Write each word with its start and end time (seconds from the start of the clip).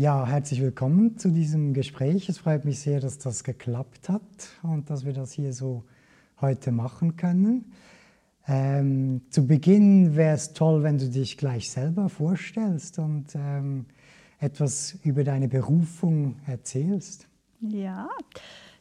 Ja, 0.00 0.24
herzlich 0.28 0.60
willkommen 0.60 1.18
zu 1.18 1.32
diesem 1.32 1.74
Gespräch. 1.74 2.28
Es 2.28 2.38
freut 2.38 2.64
mich 2.64 2.78
sehr, 2.78 3.00
dass 3.00 3.18
das 3.18 3.42
geklappt 3.42 4.08
hat 4.08 4.22
und 4.62 4.90
dass 4.90 5.04
wir 5.04 5.12
das 5.12 5.32
hier 5.32 5.52
so 5.52 5.82
heute 6.40 6.70
machen 6.70 7.16
können. 7.16 7.72
Ähm, 8.46 9.22
zu 9.30 9.44
Beginn 9.44 10.14
wäre 10.14 10.36
es 10.36 10.52
toll, 10.52 10.84
wenn 10.84 10.98
du 10.98 11.10
dich 11.10 11.36
gleich 11.36 11.68
selber 11.68 12.08
vorstellst 12.08 13.00
und 13.00 13.34
ähm, 13.34 13.86
etwas 14.38 14.96
über 15.02 15.24
deine 15.24 15.48
Berufung 15.48 16.36
erzählst. 16.46 17.26
Ja, 17.60 18.08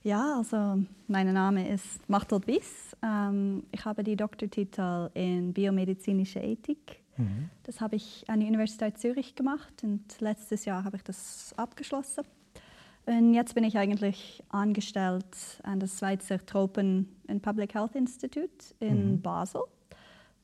ja 0.04 0.36
also 0.38 0.84
mein 1.07 1.34
Name 1.34 1.68
ist 1.68 2.07
Martel 2.07 2.41
Biss. 2.41 2.95
Ähm, 3.02 3.63
ich 3.71 3.84
habe 3.84 4.04
die 4.04 4.15
Doktortitel 4.15 5.09
in 5.15 5.52
biomedizinische 5.52 6.41
Ethik. 6.41 7.02
Mhm. 7.18 7.49
Das 7.63 7.81
habe 7.81 7.95
ich 7.95 8.23
an 8.27 8.39
der 8.39 8.47
Universität 8.47 8.97
Zürich 8.97 9.36
gemacht 9.36 9.84
und 9.84 10.04
letztes 10.20 10.66
Jahr 10.66 10.84
habe 10.84 10.97
ich 10.97 11.04
das 11.04 11.54
abgeschlossen. 11.57 12.23
Und 13.05 13.34
jetzt 13.34 13.55
bin 13.55 13.63
ich 13.63 13.77
eigentlich 13.77 14.43
angestellt 14.49 15.62
an 15.63 15.80
das 15.80 15.99
Schweizer 15.99 16.45
Tropen 16.45 17.07
and 17.27 17.41
Public 17.41 17.73
Health 17.73 17.95
Institute 17.95 18.76
in 18.80 19.13
mhm. 19.13 19.21
Basel. 19.21 19.62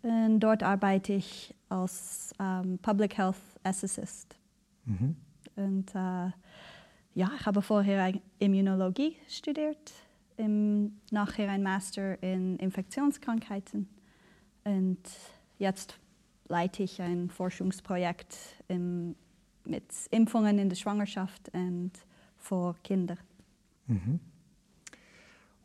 Und 0.02 0.40
dort 0.40 0.64
arbeite 0.64 1.14
ich 1.14 1.54
als 1.70 2.34
ähm, 2.40 2.80
Public 2.82 3.18
Health 3.18 3.38
Assistant. 3.64 4.36
Mhm. 4.86 5.16
Und 5.56 5.90
äh, 5.94 6.32
ja, 7.16 7.32
ich 7.38 7.46
habe 7.46 7.62
vorher 7.62 8.14
Immunologie 8.40 9.16
studiert, 9.30 9.92
im, 10.38 11.00
nachher 11.12 11.50
ein 11.50 11.64
Master 11.64 12.22
in 12.24 12.58
Infektionskrankheiten 12.58 13.88
und 14.64 15.00
jetzt 15.60 16.00
leite 16.54 16.84
ich 16.84 17.02
ein 17.02 17.32
Forschungsprojekt 17.32 18.38
im, 18.68 19.16
mit 19.66 19.86
Impfungen 20.12 20.60
in 20.60 20.70
der 20.70 20.76
Schwangerschaft 20.76 21.50
und 21.52 21.92
vor 22.38 22.76
Kinder. 22.84 23.18
Mhm. 23.88 24.20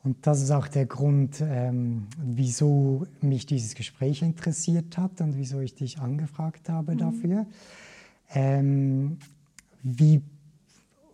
Und 0.03 0.27
das 0.27 0.41
ist 0.41 0.51
auch 0.51 0.67
der 0.67 0.87
Grund, 0.87 1.43
ähm, 1.43 2.07
wieso 2.17 3.07
mich 3.21 3.45
dieses 3.45 3.75
Gespräch 3.75 4.23
interessiert 4.23 4.97
hat 4.97 5.21
und 5.21 5.37
wieso 5.37 5.61
ich 5.61 5.75
dich 5.75 5.99
angefragt 5.99 6.71
habe 6.71 6.95
mhm. 6.95 6.99
dafür. 6.99 7.47
Ähm, 8.31 9.19
wie, 9.83 10.23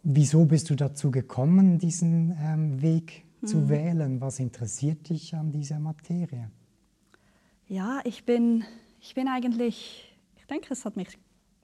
wieso 0.05 0.45
bist 0.45 0.71
du 0.71 0.77
dazu 0.77 1.11
gekommen, 1.11 1.79
diesen 1.79 2.37
ähm, 2.41 2.81
Weg 2.81 3.25
mhm. 3.41 3.47
zu 3.49 3.69
wählen? 3.69 4.21
Was 4.21 4.39
interessiert 4.39 5.09
dich 5.09 5.35
an 5.35 5.51
dieser 5.51 5.81
Materie? 5.81 6.49
Ja, 7.67 8.03
ich 8.05 8.25
bin, 8.25 8.63
ich 9.05 9.15
bin 9.15 9.29
eigentlich, 9.29 10.17
ich 10.37 10.47
denke, 10.47 10.69
es 10.73 10.85
hat 10.87 10.97
mich 10.97 11.19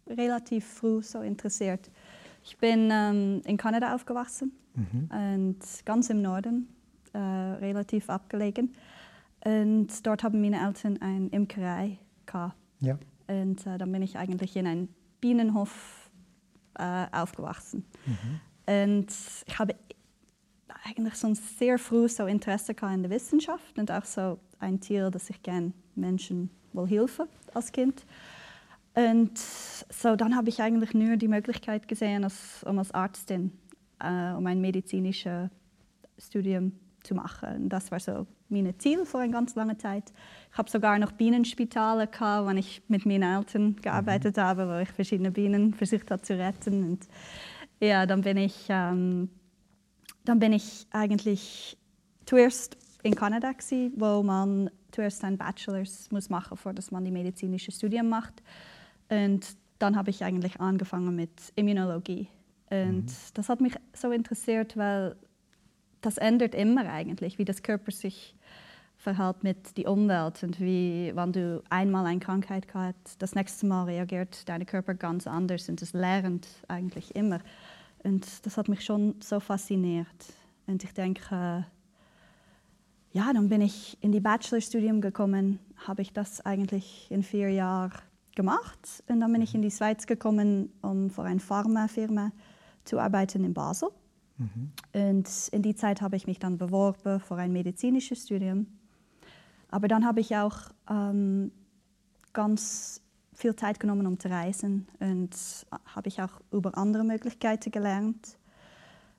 relativ 0.07 0.67
früh 0.67 1.03
so 1.03 1.23
interessiert. 1.23 1.91
Ich 2.45 2.59
bin 2.59 2.91
ähm, 2.93 3.41
in 3.47 3.57
Kanada 3.57 3.95
aufgewachsen 3.95 4.53
mhm. 4.75 5.09
und 5.11 5.59
ganz 5.87 6.11
im 6.11 6.21
Norden, 6.21 6.69
äh, 7.15 7.19
relativ 7.19 8.11
abgelegen. 8.11 8.75
Und 9.43 10.07
dort 10.07 10.23
haben 10.23 10.43
meine 10.43 10.61
Eltern 10.63 10.99
eine 11.01 11.29
Imkerei 11.29 11.99
gehabt. 12.27 12.57
Ja. 12.81 12.99
Und 13.27 13.67
äh, 13.67 13.79
dann 13.79 13.91
bin 13.91 14.03
ich 14.03 14.19
eigentlich 14.19 14.55
in 14.57 14.67
einem 14.67 14.89
Bienenhof 15.23 16.11
äh, 16.79 17.07
aufgewachsen. 17.11 17.87
Mhm. 18.05 18.41
Und 18.67 19.11
ich 19.47 19.59
habe 19.59 19.75
eigentlich 20.85 21.15
schon 21.15 21.35
sehr 21.35 21.79
früh 21.79 22.07
so 22.07 22.27
Interesse 22.27 22.75
in 22.93 23.03
der 23.03 23.11
Wissenschaft 23.11 23.79
und 23.79 23.91
auch 23.91 24.05
so 24.05 24.39
ein 24.59 24.83
Ziel, 24.83 25.11
dass 25.11 25.31
ich 25.31 25.43
gerne 25.43 25.73
Menschen 25.95 26.51
will 26.73 26.87
helfen 26.87 27.27
als 27.55 27.73
Kind. 27.73 28.05
Und 28.95 29.39
so 29.39 30.17
dann 30.17 30.37
habe 30.37 30.49
ich 30.49 30.61
eigentlich 30.61 30.95
nur 30.95 31.17
die 31.17 31.29
Möglichkeit 31.29 31.89
gesehen, 31.89 32.25
als, 32.25 32.65
um 32.65 32.79
als 32.79 32.93
Arztin 32.93 33.53
äh, 34.01 34.33
um 34.33 34.47
ein 34.47 34.61
medizinisches 34.61 35.49
Studium 36.19 36.73
zu 37.03 37.15
machen. 37.15 37.65
Und 37.65 37.69
das 37.69 37.91
war 37.91 38.01
so 38.01 38.27
mein 38.49 38.75
Ziel 38.79 39.05
vor 39.05 39.21
einer 39.21 39.33
ganz 39.33 39.55
langen 39.55 39.79
Zeit. 39.79 40.13
Ich 40.53 40.59
habe 40.59 40.69
sogar 40.69 40.99
noch 40.99 41.13
Bienenspitale 41.13 42.09
gehabt, 42.09 42.49
wenn 42.49 42.57
ich 42.57 42.83
mit 42.89 43.07
meinen 43.07 43.23
Eltern 43.23 43.77
gearbeitet 43.77 44.37
mhm. 44.37 44.41
habe, 44.41 44.69
wo 44.69 44.79
ich 44.81 44.91
verschiedene 44.91 45.31
Bienen 45.31 45.73
versucht 45.75 46.11
habe 46.11 46.23
zu 46.23 46.37
retten. 46.37 46.91
Und 46.91 47.09
ja, 47.81 48.07
dann 48.07 48.23
bin 48.23 48.37
ich, 48.37 48.67
ähm, 48.69 49.31
dann 50.25 50.39
bin 50.39 50.53
ich 50.53 50.87
eigentlich 50.91 51.79
zuerst 52.27 52.77
in 53.03 53.15
Kanada 53.15 53.53
gewesen, 53.53 53.93
wo 53.97 54.23
man 54.23 54.71
zuerst 54.93 55.25
ein 55.25 55.39
Bachelors 55.39 56.11
muss 56.11 56.29
machen, 56.29 56.51
bevor 56.51 56.75
man 56.91 57.05
die 57.05 57.11
medizinische 57.11 57.73
Studium 57.73 58.09
macht. 58.09 58.43
Und 59.09 59.47
dann 59.79 59.97
habe 59.97 60.11
ich 60.11 60.23
eigentlich 60.25 60.61
angefangen 60.61 61.17
mit 61.17 61.53
Immunologie. 61.57 62.29
Und 62.71 63.07
mhm. 63.07 63.13
das 63.35 63.49
hat 63.49 63.61
mich 63.61 63.75
so 63.93 64.13
interessiert, 64.13 64.77
weil 64.77 65.17
das 66.01 66.19
ändert 66.19 66.55
immer 66.55 66.91
eigentlich, 66.91 67.39
wie 67.39 67.45
das 67.45 67.63
Körper 67.63 67.91
sich 67.91 68.35
verhält 68.97 69.43
mit 69.43 69.79
der 69.79 69.91
Umwelt 69.91 70.43
und 70.43 70.61
wie, 70.61 71.13
wenn 71.15 71.33
du 71.33 71.63
einmal 71.71 72.05
eine 72.07 72.21
Krankheit 72.21 72.67
hast, 72.75 73.17
das 73.19 73.35
nächste 73.35 73.67
Mal 73.67 73.85
reagiert 73.85 74.47
dein 74.49 74.67
Körper 74.67 74.95
ganz 74.95 75.27
anders 75.27 75.69
und 75.69 75.81
das 75.81 75.95
lernt 75.95 76.47
eigentlich 76.69 77.15
immer. 77.15 77.41
Und 78.03 78.45
das 78.45 78.57
hat 78.57 78.69
mich 78.69 78.85
schon 78.85 79.17
so 79.21 79.41
fasziniert. 79.41 80.07
Und 80.67 80.85
ich 80.85 80.93
denke, 80.93 81.67
ja, 83.13 83.33
dann 83.33 83.49
bin 83.49 83.61
ich 83.61 83.99
in 84.01 84.13
die 84.13 84.21
Bachelorstudium 84.21 85.01
gekommen, 85.01 85.59
habe 85.87 86.03
ich 86.03 86.13
das 86.13 86.41
eigentlich 86.45 87.09
in 87.11 87.23
vier 87.23 87.51
Jahren 87.51 87.93
gemacht. 88.37 89.03
Und 89.09 89.21
dann 89.21 89.33
bin 89.33 89.43
ich 89.43 89.55
in 89.55 89.63
die 89.63 89.71
Schweiz 89.71 90.07
gekommen, 90.07 90.73
um 90.83 91.11
für 91.11 91.23
eine 91.23 91.41
Pharmafirma 91.41 92.31
zu 92.85 92.99
arbeiten 92.99 93.45
in 93.45 93.53
Basel. 93.53 93.91
Mhm. 94.39 94.73
Und 94.93 95.49
in 95.53 95.63
die 95.63 95.75
Zeit 95.75 96.01
habe 96.01 96.17
ich 96.17 96.27
mich 96.27 96.39
dann 96.39 96.57
beworben 96.57 97.21
für 97.21 97.37
ein 97.37 97.53
medizinisches 97.53 98.25
Studium. 98.25 98.67
Aber 99.71 99.89
dann 99.89 100.05
habe 100.05 100.21
ich 100.21 100.37
auch 100.37 100.57
ähm, 100.89 101.51
ganz 102.33 103.03
viel 103.35 103.57
Zeit 103.57 103.81
genommen, 103.81 104.07
um 104.07 104.19
zu 104.19 104.29
reisen 104.29 104.87
und 104.99 105.31
habe 105.87 106.09
ich 106.09 106.21
auch 106.21 106.41
über 106.53 106.77
andere 106.77 107.05
Möglichkeiten 107.05 107.71
gelernt. 107.71 108.37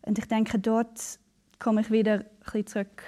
Und 0.03 0.18
ich 0.18 0.28
denke, 0.28 0.59
dort 0.59 1.19
komme 1.59 1.81
ich 1.81 1.91
wieder 1.91 2.13
ein 2.13 2.25
bisschen 2.44 2.68
zurück 2.68 3.03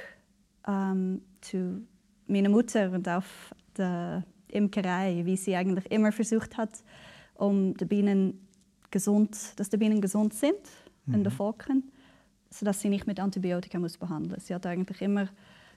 ähm, 0.67 1.21
zu 1.41 1.85
meiner 2.27 2.49
Mutter 2.49 2.91
und 2.91 3.07
auf 3.07 3.53
der 3.77 4.23
Imkerei, 4.47 5.21
wie 5.25 5.37
sie 5.37 5.55
eigentlich 5.55 5.89
immer 5.91 6.11
versucht 6.11 6.57
hat, 6.57 6.83
um 7.35 7.75
die 7.75 7.85
Bienen 7.85 8.47
gesund, 8.91 9.59
dass 9.59 9.69
die 9.69 9.77
Bienen 9.77 10.01
gesund 10.01 10.33
sind 10.33 10.59
mhm. 11.05 11.15
in 11.15 11.23
den 11.23 11.31
Völkern, 11.31 11.83
sodass 12.49 12.81
sie 12.81 12.89
nicht 12.89 13.07
mit 13.07 13.19
Antibiotika 13.19 13.79
muss 13.79 13.97
behandeln. 13.97 14.39
Sie 14.39 14.53
hat 14.53 14.65
eigentlich 14.65 15.01
immer 15.01 15.27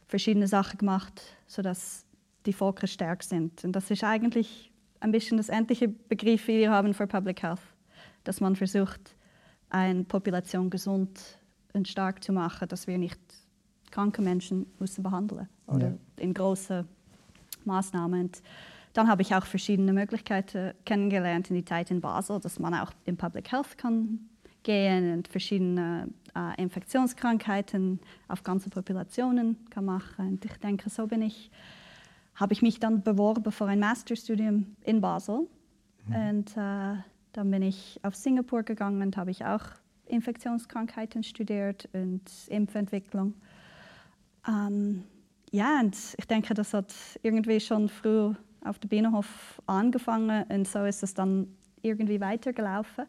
verschiedene 0.06 0.46
Sachen 0.46 0.78
gemacht, 0.78 1.22
sodass 1.46 2.04
die 2.44 2.52
Völker 2.52 2.86
stark 2.86 3.22
sind. 3.22 3.64
Und 3.64 3.72
das 3.72 3.91
ist 3.91 4.04
eigentlich 4.04 4.70
ein 5.00 5.12
bisschen 5.12 5.36
das 5.36 5.48
endliche 5.48 5.88
Begriff, 5.88 6.46
wie 6.48 6.58
wir 6.58 6.70
haben 6.70 6.94
für 6.94 7.06
Public 7.06 7.42
Health, 7.42 7.60
dass 8.25 8.41
man 8.41 8.56
versucht, 8.56 9.14
eine 9.69 10.04
Population 10.04 10.70
gesund 10.70 11.38
und 11.72 11.88
stark 11.88 12.22
zu 12.22 12.32
machen, 12.32 12.69
dass 12.69 12.86
wir 12.86 12.98
nicht 12.98 13.20
kranke 13.91 14.22
Menschen 14.22 14.66
müssen 14.78 15.02
behandeln 15.02 15.48
oder 15.66 15.88
ja. 15.88 15.94
in 16.16 16.34
großen 16.34 16.86
Maßnahmen. 17.64 18.20
Und 18.20 18.42
dann 18.92 19.08
habe 19.08 19.22
ich 19.22 19.34
auch 19.34 19.44
verschiedene 19.44 19.92
Möglichkeiten 19.92 20.72
kennengelernt 20.84 21.50
in 21.50 21.56
die 21.56 21.64
Zeit 21.64 21.91
in 21.91 22.00
Basel, 22.00 22.41
dass 22.41 22.58
man 22.58 22.75
auch 22.75 22.92
in 23.04 23.16
Public 23.16 23.52
Health 23.52 23.76
kann 23.76 24.20
gehen 24.62 25.12
und 25.12 25.28
verschiedene 25.28 26.08
äh, 26.34 26.60
Infektionskrankheiten 26.60 28.00
auf 28.26 28.42
ganze 28.42 28.69
Populationen 28.69 29.56
kann 29.70 29.84
machen. 29.84 30.28
Und 30.28 30.44
ich 30.44 30.52
denke, 30.56 30.91
so 30.91 31.06
bin 31.06 31.22
ich, 31.22 31.50
habe 32.34 32.52
ich 32.52 32.62
mich 32.62 32.80
dann 32.80 33.02
beworben 33.02 33.52
für 33.52 33.66
ein 33.66 33.78
Masterstudium 33.78 34.76
in 34.82 35.00
Basel. 35.00 35.46
Mhm. 36.06 36.14
Und 36.14 36.56
äh, 36.56 36.96
dann 37.32 37.50
bin 37.50 37.62
ich 37.62 38.00
auf 38.02 38.16
Singapur 38.16 38.64
gegangen 38.64 39.02
und 39.02 39.16
habe 39.16 39.30
ich 39.30 39.44
auch 39.44 39.62
Infektionskrankheiten 40.06 41.22
studiert 41.22 41.88
und 41.93 42.22
Impfentwicklung. 42.49 43.34
Ähm, 44.48 45.04
ja, 45.50 45.81
und 45.81 45.96
ich 46.16 46.26
denke, 46.26 46.54
das 46.54 46.75
hat 46.75 46.93
irgendwie 47.22 47.60
schon 47.60 47.88
früh 47.88 48.32
auf 48.64 48.78
dem 48.78 48.88
Bienenhof 48.88 49.60
angefangen 49.66 50.44
und 50.48 50.66
so 50.66 50.84
ist 50.84 51.02
es 51.02 51.14
dann 51.14 51.48
irgendwie 51.82 52.20
weitergelaufen. 52.20 53.06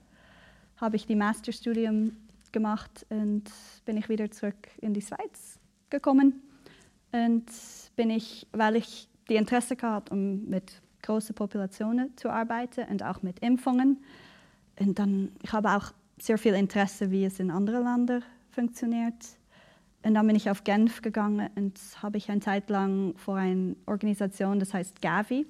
Habe 0.77 0.95
ich 0.95 1.05
die 1.05 1.15
Masterstudium 1.15 2.15
gemacht 2.51 3.05
und 3.09 3.43
bin 3.85 3.97
ich 3.97 4.09
wieder 4.09 4.29
zurück 4.29 4.67
in 4.81 4.93
die 4.93 5.01
Schweiz 5.01 5.59
gekommen. 5.89 6.41
Und 7.11 7.45
bin 7.95 8.09
ich, 8.09 8.47
weil 8.51 8.75
ich 8.75 9.07
die 9.29 9.35
Interesse 9.35 9.75
hatte, 9.81 10.13
um 10.13 10.47
mit 10.47 10.81
großen 11.01 11.33
Populationen 11.35 12.15
zu 12.17 12.29
arbeiten 12.29 12.85
und 12.89 13.03
auch 13.03 13.21
mit 13.21 13.39
Impfungen. 13.39 14.03
Und 14.79 14.99
dann, 14.99 15.31
ich 15.41 15.51
habe 15.53 15.69
auch 15.71 15.91
sehr 16.19 16.37
viel 16.37 16.53
Interesse, 16.53 17.09
wie 17.11 17.25
es 17.25 17.39
in 17.39 17.49
anderen 17.49 17.83
Ländern 17.83 18.23
funktioniert. 18.51 19.36
Und 20.03 20.13
dann 20.13 20.27
bin 20.27 20.35
ich 20.35 20.49
auf 20.49 20.63
Genf 20.63 21.01
gegangen 21.01 21.49
und 21.55 21.79
habe 22.01 22.17
ich 22.17 22.29
eine 22.29 22.39
Zeit 22.39 22.69
lang 22.69 23.15
vor 23.17 23.35
einer 23.35 23.75
Organisation, 23.85 24.59
das 24.59 24.73
heißt 24.73 25.01
Gavi, 25.01 25.47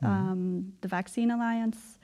mhm. 0.00 0.08
um, 0.08 0.72
the 0.82 0.90
Vaccine 0.90 1.34
Alliance, 1.34 1.98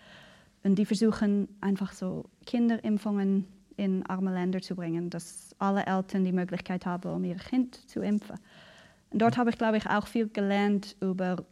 Und 0.63 0.77
die 0.77 0.85
versuchen 0.85 1.49
einfach 1.61 1.93
so 1.93 2.25
Kinderimpfungen 2.47 3.47
in 3.77 4.05
arme 4.07 4.33
Länder 4.33 4.61
zu 4.61 4.77
bringen, 4.77 5.09
dass 5.09 5.55
alle 5.59 5.87
Eltern 5.87 6.25
die 6.25 6.33
Möglichkeit 6.33 6.85
haben, 6.85 7.11
um 7.11 7.25
ihr 7.25 7.37
Kind 7.37 7.89
zu 7.89 8.01
impfen. 8.01 8.37
Und 9.11 9.23
dort 9.23 9.39
habe 9.39 9.51
ich, 9.51 9.59
glaube 9.59 9.79
ich, 9.79 9.87
auch 9.87 10.07
viel 10.07 10.29
gelernt 10.29 10.97
über 11.01 11.45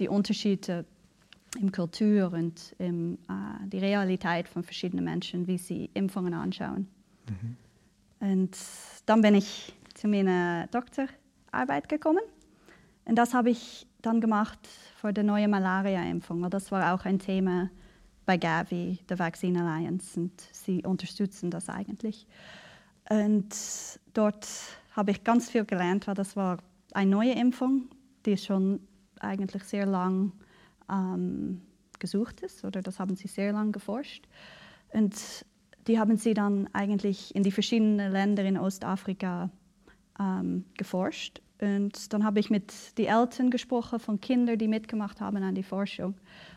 die 0.00 0.08
Unterschiede 0.08 0.84
in 1.58 1.72
Kultur 1.72 2.32
und 2.32 2.74
in, 2.78 3.14
äh, 3.28 3.68
die 3.68 3.78
Realität 3.78 4.48
von 4.48 4.62
verschiedenen 4.62 5.04
Menschen, 5.04 5.46
wie 5.46 5.56
sie 5.56 5.88
Impfungen 5.94 6.34
anschauen. 6.34 6.88
Mhm. 7.28 7.56
Und 8.20 8.56
dann 9.06 9.20
bin 9.20 9.34
ich 9.34 9.74
zu 9.94 10.08
meiner 10.08 10.66
Doktorarbeit 10.68 11.88
gekommen. 11.88 12.22
Und 13.04 13.16
das 13.16 13.34
habe 13.34 13.50
ich 13.50 13.86
dann 14.02 14.20
gemacht 14.20 14.58
für 15.00 15.12
die 15.12 15.22
neue 15.22 15.48
Malaria-Impfung. 15.48 16.48
Das 16.50 16.70
war 16.70 16.94
auch 16.94 17.04
ein 17.04 17.18
Thema 17.18 17.70
bei 18.26 18.36
Gavi, 18.36 18.98
der 19.08 19.18
Vaccine 19.18 19.60
Alliance, 19.60 20.20
und 20.20 20.32
sie 20.52 20.84
unterstützen 20.84 21.50
das 21.50 21.70
eigentlich. 21.70 22.26
Und 23.08 23.48
dort 24.12 24.46
habe 24.92 25.12
ich 25.12 25.24
ganz 25.24 25.48
viel 25.48 25.64
gelernt, 25.64 26.06
weil 26.06 26.14
das 26.14 26.36
war 26.36 26.58
eine 26.92 27.10
neue 27.10 27.32
Impfung, 27.32 27.88
die 28.26 28.36
schon 28.36 28.80
eigentlich 29.20 29.64
sehr 29.64 29.86
lang 29.86 30.32
ähm, 30.90 31.62
gesucht 31.98 32.40
ist, 32.42 32.64
oder 32.64 32.82
das 32.82 33.00
haben 33.00 33.16
sie 33.16 33.28
sehr 33.28 33.52
lang 33.52 33.72
geforscht. 33.72 34.28
Und 34.92 35.14
die 35.88 35.98
haben 35.98 36.16
sie 36.16 36.34
dann 36.34 36.68
eigentlich 36.72 37.34
in 37.34 37.42
die 37.42 37.50
verschiedenen 37.50 38.12
Länder 38.12 38.44
in 38.44 38.58
Ostafrika 38.58 39.50
ähm, 40.20 40.64
geforscht. 40.76 41.40
Und 41.60 42.12
dann 42.12 42.24
habe 42.24 42.38
ich 42.38 42.50
mit 42.50 42.98
den 42.98 43.06
Eltern 43.06 43.50
gesprochen 43.50 43.98
von 43.98 44.20
Kindern, 44.20 44.58
die 44.58 44.68
mitgemacht 44.68 45.20
haben 45.20 45.42
an 45.42 45.54
die 45.54 45.62
Forschung, 45.64 46.14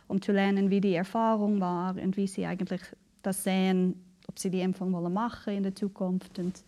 um 0.08 0.22
zu 0.22 0.32
lernen, 0.32 0.70
wie 0.70 0.82
die 0.82 0.94
Erfahrung 0.94 1.60
war 1.60 1.96
und 1.98 2.18
wie 2.18 2.28
sie 2.28 2.46
eigentlich 2.46 2.82
das 3.24 3.44
sehen, 3.44 3.96
ob 4.28 4.38
sie 4.38 4.52
die 4.52 4.62
Impfung 4.62 4.94
wollen 4.94 5.14
machen 5.14 5.54
in 5.54 5.64
der 5.64 5.74
Zukunft 5.74 6.38
und 6.38 6.64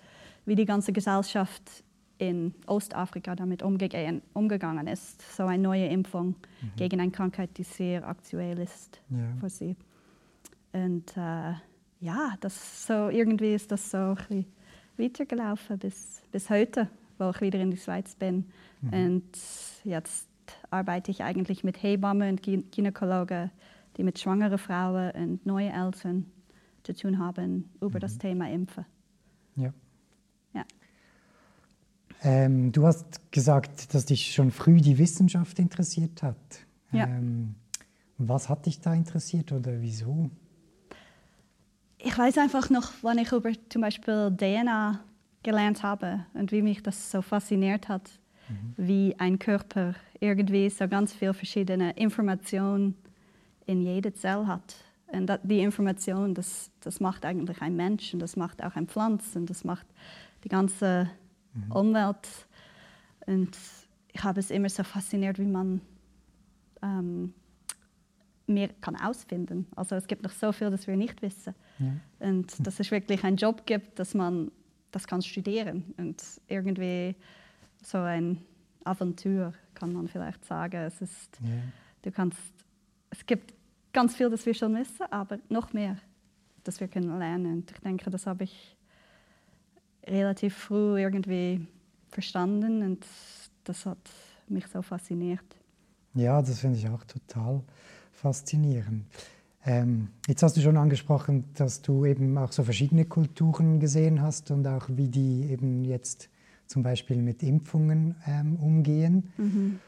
wie 0.45 0.56
die 0.56 0.65
ganze 0.65 0.94
Gesellschaft 0.94 1.83
in 2.18 2.54
Ostafrika 2.65 3.36
damit 3.36 3.62
umgegangen 3.62 4.88
ist. 4.88 5.36
So 5.36 5.44
eine 5.44 5.62
neue 5.62 5.88
Impfung 5.88 6.27
mhm. 6.62 6.71
gegen 6.75 7.01
eine 7.01 7.12
Krankheit, 7.12 7.57
die 7.57 7.63
sehr 7.63 8.07
aktuell 8.07 8.60
ist 8.60 9.01
ja. 9.10 9.36
für 9.39 9.50
sie. 9.50 9.75
Und 10.71 11.15
äh, 11.18 11.54
ja, 12.04 12.36
das 12.42 12.86
so, 12.86 13.10
irgendwie 13.10 13.54
ist 13.54 13.72
das 13.72 13.90
so 13.90 14.16
ein 14.30 14.46
weitergelaufen 14.98 15.80
bis, 15.80 16.22
bis 16.32 16.50
heute, 16.50 16.90
wo 17.18 17.30
ich 17.30 17.42
wieder 17.42 17.60
in 17.60 17.72
die 17.72 17.78
Schweiz 17.78 18.16
bin. 18.16 18.46
Mhm. 18.82 18.94
Und 18.94 19.32
jetzt 19.86 20.28
arbeite 20.70 21.12
ich 21.12 21.24
eigentlich 21.24 21.64
mit 21.64 21.82
Hebammen 21.82 22.32
und 22.32 22.72
Gynäkologen, 22.72 23.52
die 23.96 24.04
mit 24.04 24.20
schwangeren 24.20 24.58
Frauen 24.58 25.12
und 25.12 25.46
neuen 25.46 25.74
Eltern 25.74 26.26
zu 26.84 26.94
tun 26.94 27.20
haben 27.20 27.70
über 27.80 28.00
mhm. 28.00 28.02
das 28.02 28.18
Thema 28.18 28.52
Impfen. 28.52 28.86
Ja. 29.56 29.74
ja. 30.54 30.66
Ähm, 32.22 32.74
du 32.74 32.86
hast 32.86 33.32
gesagt, 33.32 33.94
dass 33.94 34.06
dich 34.06 34.34
schon 34.34 34.52
früh 34.52 34.82
die 34.82 34.98
Wissenschaft 34.98 35.58
interessiert 35.58 36.22
hat. 36.22 36.36
Ja. 36.92 37.08
Ähm, 37.08 37.56
was 38.18 38.50
hat 38.50 38.66
dich 38.66 38.82
da 38.82 38.94
interessiert 38.94 39.54
oder 39.54 39.82
wieso? 39.82 40.30
Ich 42.04 42.18
weiß 42.18 42.38
einfach 42.38 42.70
noch, 42.70 42.92
wann 43.02 43.18
ich 43.18 43.32
über 43.32 43.52
zum 43.70 43.82
Beispiel 43.82 44.36
DNA 44.36 45.00
gelernt 45.42 45.84
habe 45.84 46.26
und 46.34 46.52
wie 46.52 46.62
mich 46.62 46.84
das 46.84 47.12
so 47.12 47.22
fasziniert 47.22 47.88
hat, 47.88 48.10
mhm. 48.50 48.74
wie 48.78 49.16
ein 49.18 49.40
Körper 49.40 49.96
irgendwie 50.20 50.70
so 50.70 50.88
ganz 50.88 51.14
viele 51.14 51.34
verschiedene 51.34 51.92
Informationen 51.92 52.96
in 53.66 53.82
jeder 53.82 54.14
Zelle 54.14 54.48
hat. 54.48 54.76
Und 55.08 55.32
die 55.44 55.60
Information, 55.60 56.34
das, 56.34 56.72
das 56.82 57.00
macht 57.00 57.26
eigentlich 57.26 57.62
ein 57.62 57.76
Mensch 57.76 58.14
und 58.14 58.20
das 58.20 58.36
macht 58.36 58.64
auch 58.64 58.76
ein 58.76 58.88
Pflanze 58.88 59.40
und 59.40 59.50
das 59.50 59.64
macht 59.64 59.86
die 60.44 60.50
ganze 60.50 61.10
mhm. 61.54 61.72
Umwelt. 61.72 62.48
Und 63.26 63.58
ich 64.12 64.24
habe 64.24 64.40
es 64.40 64.52
immer 64.52 64.70
so 64.70 64.84
fasziniert, 64.84 65.40
wie 65.40 65.46
man 65.46 65.82
ähm, 66.82 67.34
mehr 68.48 68.69
kann 68.81 68.95
ausfinden. 68.95 69.68
Also 69.75 69.95
es 69.95 70.07
gibt 70.07 70.24
noch 70.24 70.31
so 70.31 70.51
viel, 70.51 70.69
das 70.69 70.88
wir 70.88 70.95
nicht 70.95 71.22
wissen. 71.22 71.54
Ja. 71.80 72.28
Und 72.28 72.66
dass 72.66 72.80
es 72.80 72.92
wirklich 72.92 73.24
einen 73.24 73.38
Job 73.38 73.66
gibt, 73.66 74.00
dass 74.00 74.13
man 74.13 74.51
das 74.92 75.07
kann 75.07 75.22
studieren 75.22 75.94
und 75.98 76.24
irgendwie 76.48 77.16
so 77.81 77.98
ein 77.98 78.44
Aventur 78.84 79.54
kann 79.74 79.92
man 79.92 80.07
vielleicht 80.07 80.45
sagen. 80.45 80.81
Es 80.81 81.01
ist, 81.01 81.40
ja. 81.42 81.50
du 82.04 82.12
kannst, 82.12 82.40
es 83.10 83.25
gibt 83.25 83.54
ganz 83.92 84.16
viel, 84.16 84.30
das 84.30 84.46
wir 84.46 84.54
schon 84.54 84.75
wissen, 84.75 85.06
aber 85.10 85.39
noch 85.50 85.74
mehr, 85.74 85.98
das 86.63 86.80
wir 86.80 86.88
können 86.88 87.18
lernen. 87.18 87.57
Und 87.57 87.72
ich 87.72 87.80
denke, 87.80 88.10
das 88.10 88.28
habe 88.28 88.44
ich 88.44 88.78
relativ 90.06 90.56
früh 90.56 91.00
irgendwie 91.00 91.66
verstanden 92.10 92.84
und 92.84 93.06
das 93.63 93.86
hat 93.86 94.10
mich 94.48 94.68
so 94.68 94.81
fasziniert. 94.81 95.46
Ja, 96.13 96.42
das 96.42 96.60
finde 96.60 96.78
ich 96.78 96.88
auch 96.89 97.04
total 97.06 97.63
faszinierend. 98.24 99.04
Ähm, 99.66 100.08
jetzt 100.28 100.44
hast 100.44 100.58
du 100.58 100.62
schon 100.62 100.78
angesprochen, 100.78 101.46
dass 101.56 101.81
du 101.81 102.06
eben 102.06 102.38
auch 102.38 102.52
so 102.52 102.64
verschiedene 102.64 103.06
Kulturen 103.06 103.80
gesehen 103.80 104.22
hast 104.22 104.50
und 104.52 104.66
auch 104.68 104.88
wie 104.90 105.10
die 105.10 105.50
eben 105.50 105.86
jetzt 105.86 106.30
zum 106.68 106.84
Beispiel 106.84 107.18
mit 107.18 107.44
Impfungen 107.44 108.16
ähm, 108.25 108.56
umgehen. 108.56 109.31
Mhm. 109.38 109.80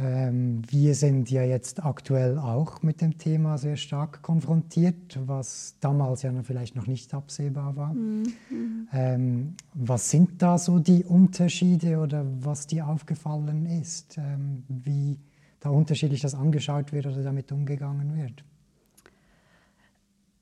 Ähm, 0.00 0.62
wir 0.68 0.94
sind 0.94 1.30
ja 1.30 1.44
jetzt 1.44 1.84
aktuell 1.84 2.38
auch 2.38 2.82
mit 2.82 3.02
dem 3.02 3.18
Thema 3.18 3.58
sehr 3.58 3.76
stark 3.76 4.22
konfrontiert, 4.22 5.18
was 5.26 5.76
damals 5.80 6.22
ja 6.22 6.32
vielleicht 6.42 6.76
noch 6.76 6.86
nicht 6.86 7.12
absehbar 7.12 7.76
war. 7.76 7.92
Mhm. 7.92 8.88
Ähm, 8.92 9.54
was 9.74 10.10
sind 10.10 10.40
da 10.40 10.56
so 10.58 10.78
die 10.78 11.04
Unterschiede 11.04 11.98
oder 11.98 12.24
was 12.40 12.66
dir 12.66 12.86
aufgefallen 12.86 13.66
ist, 13.66 14.16
ähm, 14.18 14.64
wie 14.68 15.18
da 15.62 15.70
unterschiedlich 15.70 16.20
das 16.20 16.34
angeschaut 16.34 16.92
wird 16.92 17.06
oder 17.06 17.22
damit 17.22 17.52
umgegangen 17.52 18.16
wird? 18.16 18.44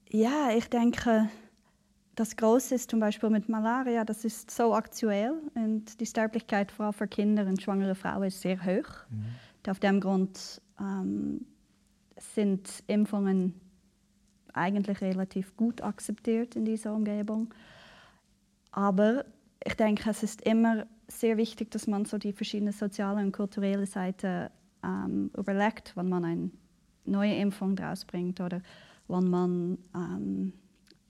Ja, 0.09 0.51
ich 0.57 0.69
denke, 0.69 1.29
das 2.17 2.37
Große 2.37 2.75
ist 2.75 2.91
zum 2.91 3.01
Beispiel 3.01 3.31
mit 3.31 3.49
Malaria, 3.49 4.05
das 4.05 4.25
ist 4.25 4.51
so 4.51 4.75
aktuell 4.75 5.35
und 5.55 6.01
die 6.01 6.07
Sterblichkeit 6.07 6.73
vor 6.73 6.87
allem 6.87 6.95
für 6.95 7.07
Kinder 7.07 7.47
und 7.47 7.63
schwangere 7.63 7.95
Frauen 7.95 8.25
ist 8.25 8.41
sehr 8.41 8.65
hoch. 8.65 8.89
Mhm. 9.11 9.71
Auf 9.71 9.79
dem 9.79 10.01
Grund 10.01 10.63
ähm, 10.81 11.45
sind 12.17 12.83
Impfungen 12.87 13.55
eigentlich 14.55 15.01
relativ 15.03 15.55
gut 15.57 15.83
akzeptiert 15.83 16.57
in 16.57 16.65
dieser 16.65 16.95
Umgebung. 16.95 17.53
Aber 18.73 19.25
ich 19.65 19.75
denke, 19.75 20.11
es 20.11 20.23
ist 20.23 20.43
immer 20.43 20.87
sehr 21.09 21.37
wichtig, 21.37 21.71
dass 21.71 21.87
man 21.87 22.07
so 22.07 22.19
die 22.19 22.33
verschiedenen 22.33 22.73
sozialen 22.73 23.27
und 23.27 23.33
kulturellen 23.33 23.87
Seiten 23.87 24.49
ähm, 24.85 25.31
überlegt, 25.37 25.97
wenn 25.97 26.09
man 26.09 26.25
eine 26.25 26.51
neue 27.05 27.35
Impfung 27.35 27.77
daraus 27.77 28.05
bringt 28.05 28.41
oder 28.41 28.63
wenn 29.09 29.29
man 29.29 29.79
ähm, 29.95 30.53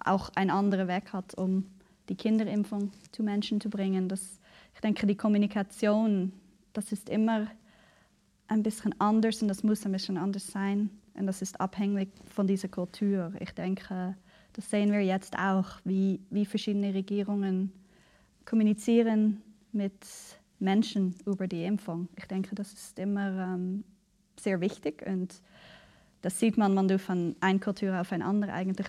auch 0.01 0.31
einen 0.35 0.51
anderen 0.51 0.89
Weg 0.89 1.13
hat, 1.13 1.35
um 1.35 1.67
die 2.09 2.17
Kinderimpfung 2.17 2.91
zu 3.13 3.23
Menschen 3.23 3.61
zu 3.61 3.71
bringen. 3.71 4.09
Das, 4.09 4.41
ich 4.75 4.81
denke, 4.81 5.07
die 5.07 5.17
Kommunikation, 5.17 6.33
das 6.73 6.93
ist 6.93 7.09
immer 7.09 7.47
ein 8.49 8.63
bisschen 8.63 8.95
anders 8.99 9.43
und 9.43 9.49
das 9.49 9.63
muss 9.63 9.87
ein 9.87 9.93
bisschen 9.93 10.17
anders 10.17 10.47
sein. 10.47 10.91
Und 11.15 11.27
das 11.27 11.43
ist 11.43 11.61
abhängig 11.61 12.09
von 12.27 12.47
dieser 12.47 12.69
Kultur. 12.69 13.33
Ich 13.39 13.53
denke, 13.53 14.17
das 14.55 14.71
sehen 14.71 14.91
wir 14.91 15.03
jetzt 15.03 15.39
auch, 15.39 15.67
wie, 15.85 16.21
wie 16.31 16.45
verschiedene 16.45 16.95
Regierungen 16.95 17.73
kommunizieren 18.45 19.43
mit 19.73 19.95
Menschen 20.61 21.15
über 21.27 21.49
die 21.49 21.65
Impfung. 21.65 22.09
Ich 22.17 22.27
denke, 22.27 22.55
das 22.55 22.73
ist 22.73 22.99
immer 22.99 23.55
ähm, 23.55 23.85
sehr 24.39 24.61
wichtig 24.61 25.05
und 25.07 25.41
das 26.23 26.39
sieht 26.39 26.59
man, 26.59 26.75
man 26.75 26.87
du 26.87 26.99
von 26.99 27.35
einer 27.41 27.59
Kultur 27.59 27.99
auf 27.99 28.13
eine 28.13 28.25
andere, 28.25 28.53
eigentlich 28.53 28.89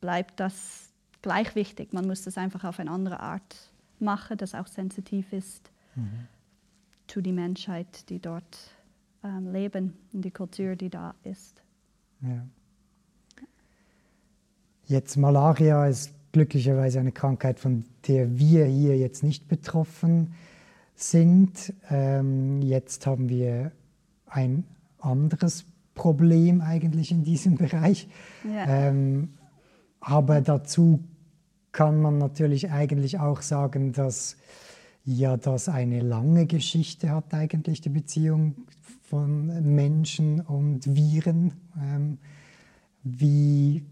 bleibt 0.00 0.40
das 0.40 0.90
gleich 1.20 1.54
wichtig. 1.54 1.92
Man 1.92 2.06
muss 2.06 2.22
das 2.22 2.38
einfach 2.38 2.64
auf 2.64 2.80
eine 2.80 2.90
andere 2.90 3.20
Art 3.20 3.70
machen, 3.98 4.38
das 4.38 4.54
auch 4.54 4.66
sensitiv 4.66 5.32
ist 5.32 5.70
mhm. 5.94 6.26
zu 7.06 7.20
der 7.20 7.32
Menschheit, 7.32 8.08
die 8.08 8.18
dort 8.18 8.58
ähm, 9.22 9.52
leben 9.52 9.94
und 10.12 10.24
die 10.24 10.30
Kultur, 10.30 10.74
die 10.76 10.88
da 10.88 11.14
ist. 11.22 11.62
Ja. 12.22 12.46
Jetzt 14.86 15.16
Malaria 15.16 15.86
ist 15.86 16.12
glücklicherweise 16.32 17.00
eine 17.00 17.12
Krankheit, 17.12 17.58
von 17.60 17.84
der 18.06 18.38
wir 18.38 18.66
hier 18.66 18.96
jetzt 18.98 19.22
nicht 19.22 19.48
betroffen 19.48 20.26
sind. 20.26 20.34
Ähm, 21.90 22.62
jetzt 22.62 23.06
haben 23.06 23.28
wir 23.28 23.72
ein 24.26 24.64
anderes 24.98 25.64
Problem 25.94 26.60
eigentlich 26.60 27.10
in 27.10 27.24
diesem 27.24 27.54
Bereich. 27.58 28.08
Ja. 28.44 28.88
Ähm, 28.88 29.34
aber 30.00 30.40
dazu 30.40 31.00
kann 31.72 32.00
man 32.00 32.18
natürlich 32.18 32.70
eigentlich 32.70 33.18
auch 33.18 33.42
sagen, 33.42 33.92
dass 33.92 34.36
ja 35.04 35.36
das 35.36 35.68
eine 35.68 36.00
lange 36.00 36.46
Geschichte 36.46 37.10
hat 37.10 37.34
eigentlich 37.34 37.80
die 37.80 37.88
Beziehung 37.90 38.54
von 39.02 39.74
Menschen 39.74 40.40
und 40.40 40.94
Viren. 40.94 41.54
Ähm, 41.80 42.18
wie 43.02 43.84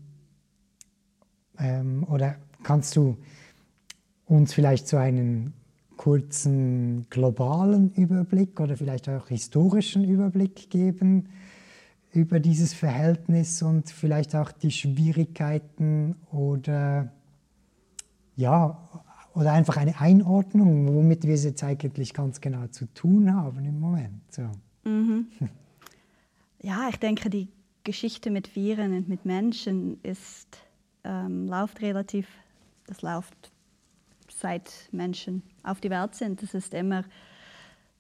ähm, 1.59 2.05
oder 2.09 2.37
kannst 2.63 2.97
du 2.97 3.17
uns 4.27 4.55
vielleicht 4.55 4.89
so 4.89 4.97
einen 4.97 5.53
kurzen 6.03 7.07
globalen 7.11 7.93
Überblick 7.95 8.59
oder 8.59 8.77
vielleicht 8.77 9.09
auch 9.09 9.29
historischen 9.29 10.03
Überblick 10.03 10.69
geben 10.69 11.29
über 12.13 12.41
dieses 12.41 12.75
Verhältnis 12.75 13.63
und 13.63 13.89
vielleicht 13.89 14.35
auch 14.35 14.51
die 14.51 14.73
Schwierigkeiten 14.73 16.17
oder 16.33 17.13
ja, 18.35 18.77
oder 19.35 19.53
einfach 19.53 19.77
eine 19.77 20.01
Einordnung, 20.01 20.93
womit 20.93 21.23
wir 21.23 21.35
es 21.35 21.45
jetzt 21.45 21.63
eigentlich 21.63 22.13
ganz 22.13 22.41
genau 22.41 22.67
zu 22.67 22.87
tun 22.95 23.33
haben 23.33 23.65
im 23.65 23.79
Moment. 23.79 24.23
So. 24.31 24.43
Mhm. 24.85 25.27
Ja, 26.65 26.89
ich 26.89 26.97
denke, 26.97 27.29
die 27.29 27.49
Geschichte 27.83 28.31
mit 28.31 28.55
Viren 28.55 28.97
und 28.97 29.09
mit 29.09 29.25
Menschen 29.25 30.01
ist, 30.05 30.59
ähm, 31.03 31.49
läuft 31.49 31.83
relativ, 31.83 32.29
das 32.87 33.03
läuft 33.03 33.52
seit 34.43 34.89
Menschen 34.93 35.43
auf 35.63 35.81
die 35.81 35.91
Welt 35.91 36.15
sind. 36.15 36.43
Es 36.43 36.53
ist 36.53 36.75
immer 36.75 37.05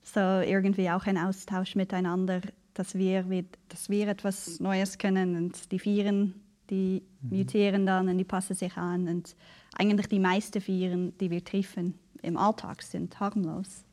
so 0.02 0.20
irgendwie 0.20 0.90
auch 0.90 1.06
ein 1.06 1.16
Austausch 1.16 1.76
miteinander, 1.76 2.40
dass 2.74 2.94
wir, 2.96 3.24
dass 3.68 3.88
wir 3.88 4.08
etwas 4.08 4.58
Neues 4.60 4.98
können 4.98 5.36
und 5.36 5.70
die 5.72 5.82
Viren, 5.82 6.34
die 6.68 7.02
mhm. 7.20 7.38
mutieren 7.38 7.86
dann 7.86 8.08
und 8.08 8.18
die 8.18 8.24
passen 8.24 8.54
sich 8.54 8.76
an 8.76 9.08
und 9.08 9.36
eigentlich 9.78 10.08
die 10.08 10.18
meisten 10.18 10.66
Viren, 10.66 11.16
die 11.18 11.30
wir 11.30 11.44
treffen 11.44 11.98
im 12.22 12.36
Alltag, 12.36 12.82
sind 12.82 13.18
harmlos. 13.20 13.84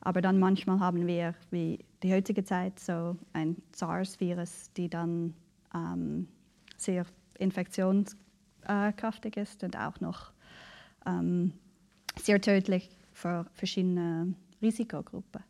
Aber 0.00 0.20
dann 0.20 0.38
manchmal 0.38 0.80
haben 0.80 1.06
wir, 1.06 1.34
wie 1.50 1.78
die 2.02 2.12
heutige 2.12 2.44
Zeit, 2.44 2.78
so 2.78 3.16
ein 3.32 3.56
SARS-Virus, 3.72 4.70
die 4.76 4.88
dann 4.88 5.34
ähm, 5.74 6.28
sehr 6.76 7.06
infektionskräftig 7.38 9.36
ist 9.36 9.64
und 9.64 9.76
auch 9.78 10.00
noch 10.00 10.32
ähm, 11.06 11.54
sehr 12.20 12.40
tödlich 12.40 12.90
für 13.12 13.46
verschiedene 13.54 14.34
Risikogruppen. 14.62 15.42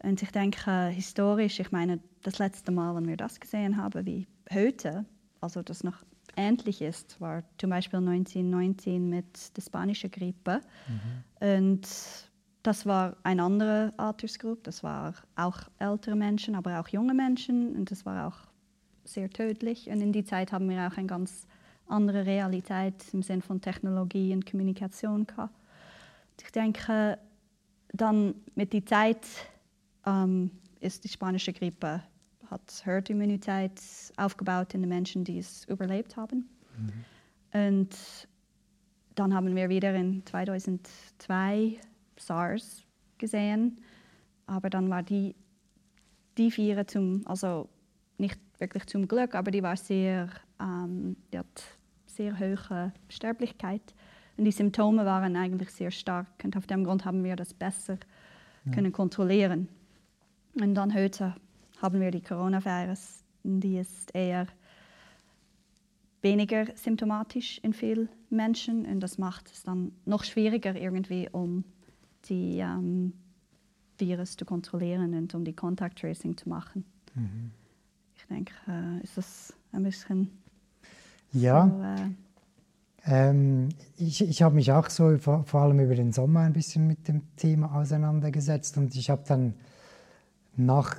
Und 0.00 0.22
ich 0.22 0.30
denke, 0.30 0.86
historisch, 0.88 1.58
ich 1.60 1.72
meine, 1.72 2.00
das 2.22 2.38
letzte 2.38 2.70
Mal, 2.70 2.94
wenn 2.94 3.08
wir 3.08 3.16
das 3.16 3.40
gesehen 3.40 3.76
haben, 3.76 4.06
wie 4.06 4.26
heute, 4.52 5.04
also 5.40 5.62
das 5.62 5.82
noch 5.82 6.04
ähnlich 6.36 6.80
ist, 6.82 7.20
war 7.20 7.42
zum 7.58 7.70
Beispiel 7.70 7.98
1919 7.98 9.08
mit 9.08 9.56
der 9.56 9.62
spanischen 9.62 10.10
Grippe. 10.10 10.60
Mhm. 10.86 11.58
Und 11.58 11.88
das 12.62 12.86
war 12.86 13.16
eine 13.22 13.42
andere 13.42 13.92
Altersgruppe, 13.96 14.62
das 14.64 14.82
war 14.82 15.14
auch 15.36 15.58
ältere 15.78 16.16
Menschen, 16.16 16.54
aber 16.54 16.80
auch 16.80 16.88
junge 16.88 17.14
Menschen 17.14 17.74
und 17.74 17.90
das 17.90 18.04
war 18.06 18.28
auch 18.28 18.36
sehr 19.04 19.30
tödlich. 19.30 19.88
Und 19.88 20.00
in 20.00 20.12
die 20.12 20.24
Zeit 20.24 20.52
haben 20.52 20.68
wir 20.68 20.86
auch 20.86 20.96
eine 20.96 21.06
ganz 21.06 21.46
andere 21.86 22.26
Realität 22.26 22.94
im 23.12 23.22
Sinne 23.22 23.42
von 23.42 23.60
Technologie 23.60 24.32
und 24.34 24.44
Kommunikation 24.48 25.26
gehabt. 25.26 25.57
Ich 26.42 26.52
denke, 26.52 27.18
dann 27.92 28.34
mit 28.54 28.72
der 28.72 28.86
Zeit 28.86 29.26
ähm, 30.06 30.50
ist 30.80 31.04
die 31.04 31.08
spanische 31.08 31.52
Grippe 31.52 32.02
hat 32.50 32.82
Herdimmunität 32.84 33.80
aufgebaut 34.16 34.74
in 34.74 34.82
den 34.82 34.88
Menschen, 34.88 35.24
die 35.24 35.38
es 35.38 35.64
überlebt 35.66 36.16
haben. 36.16 36.48
Mhm. 36.76 37.04
Und 37.52 37.96
dann 39.14 39.34
haben 39.34 39.54
wir 39.54 39.68
wieder 39.68 39.94
in 39.94 40.24
2002 40.24 41.78
SARS 42.16 42.84
gesehen, 43.18 43.80
aber 44.46 44.70
dann 44.70 44.88
war 44.90 45.02
die, 45.02 45.34
die 46.36 46.56
Viren 46.56 46.86
zum, 46.86 47.26
also 47.26 47.68
nicht 48.16 48.38
wirklich 48.58 48.86
zum 48.86 49.08
Glück, 49.08 49.34
aber 49.34 49.50
die 49.50 49.62
war 49.62 49.76
sehr, 49.76 50.28
ähm, 50.60 51.16
die 51.32 51.38
hat 51.38 51.64
sehr 52.06 52.38
hohe 52.38 52.92
Sterblichkeit. 53.08 53.94
Und 54.38 54.44
die 54.44 54.52
Symptome 54.52 55.04
waren 55.04 55.36
eigentlich 55.36 55.70
sehr 55.70 55.90
stark 55.90 56.28
und 56.44 56.56
auf 56.56 56.66
dem 56.66 56.84
Grund 56.84 57.04
haben 57.04 57.24
wir 57.24 57.34
das 57.34 57.52
besser 57.52 57.98
ja. 58.64 58.72
können 58.72 58.92
kontrollieren. 58.92 59.68
Und 60.54 60.74
dann 60.74 60.94
heute 60.94 61.34
haben 61.82 62.00
wir 62.00 62.12
die 62.12 62.20
Coronavirus, 62.20 63.24
die 63.42 63.78
ist 63.78 64.14
eher 64.14 64.46
weniger 66.22 66.66
symptomatisch 66.76 67.58
in 67.62 67.72
vielen 67.72 68.08
Menschen 68.30 68.86
und 68.86 69.00
das 69.00 69.18
macht 69.18 69.50
es 69.50 69.64
dann 69.64 69.92
noch 70.04 70.22
schwieriger 70.24 70.74
irgendwie, 70.74 71.28
um 71.30 71.64
die 72.26 72.58
ähm, 72.58 73.12
Virus 73.98 74.36
zu 74.36 74.44
kontrollieren 74.44 75.14
und 75.14 75.34
um 75.34 75.44
die 75.44 75.52
Contact 75.52 75.98
Tracing 75.98 76.36
zu 76.36 76.48
machen. 76.48 76.84
Mhm. 77.14 77.50
Ich 78.16 78.26
denke, 78.26 78.52
äh, 78.68 79.02
ist 79.02 79.16
das 79.16 79.54
ein 79.72 79.82
bisschen 79.82 80.30
ja. 81.32 81.68
So, 81.68 81.82
äh, 81.82 82.10
ähm, 83.08 83.70
ich, 83.96 84.20
ich 84.20 84.42
habe 84.42 84.54
mich 84.54 84.70
auch 84.70 84.90
so 84.90 85.16
vor, 85.16 85.44
vor, 85.44 85.62
allem 85.62 85.80
über 85.80 85.94
den 85.94 86.12
Sommer 86.12 86.40
ein 86.40 86.52
bisschen 86.52 86.86
mit 86.86 87.08
dem 87.08 87.22
Thema 87.36 87.74
auseinandergesetzt 87.74 88.76
und 88.76 88.94
ich 88.94 89.08
habe 89.08 89.22
dann 89.26 89.54
nach 90.56 90.96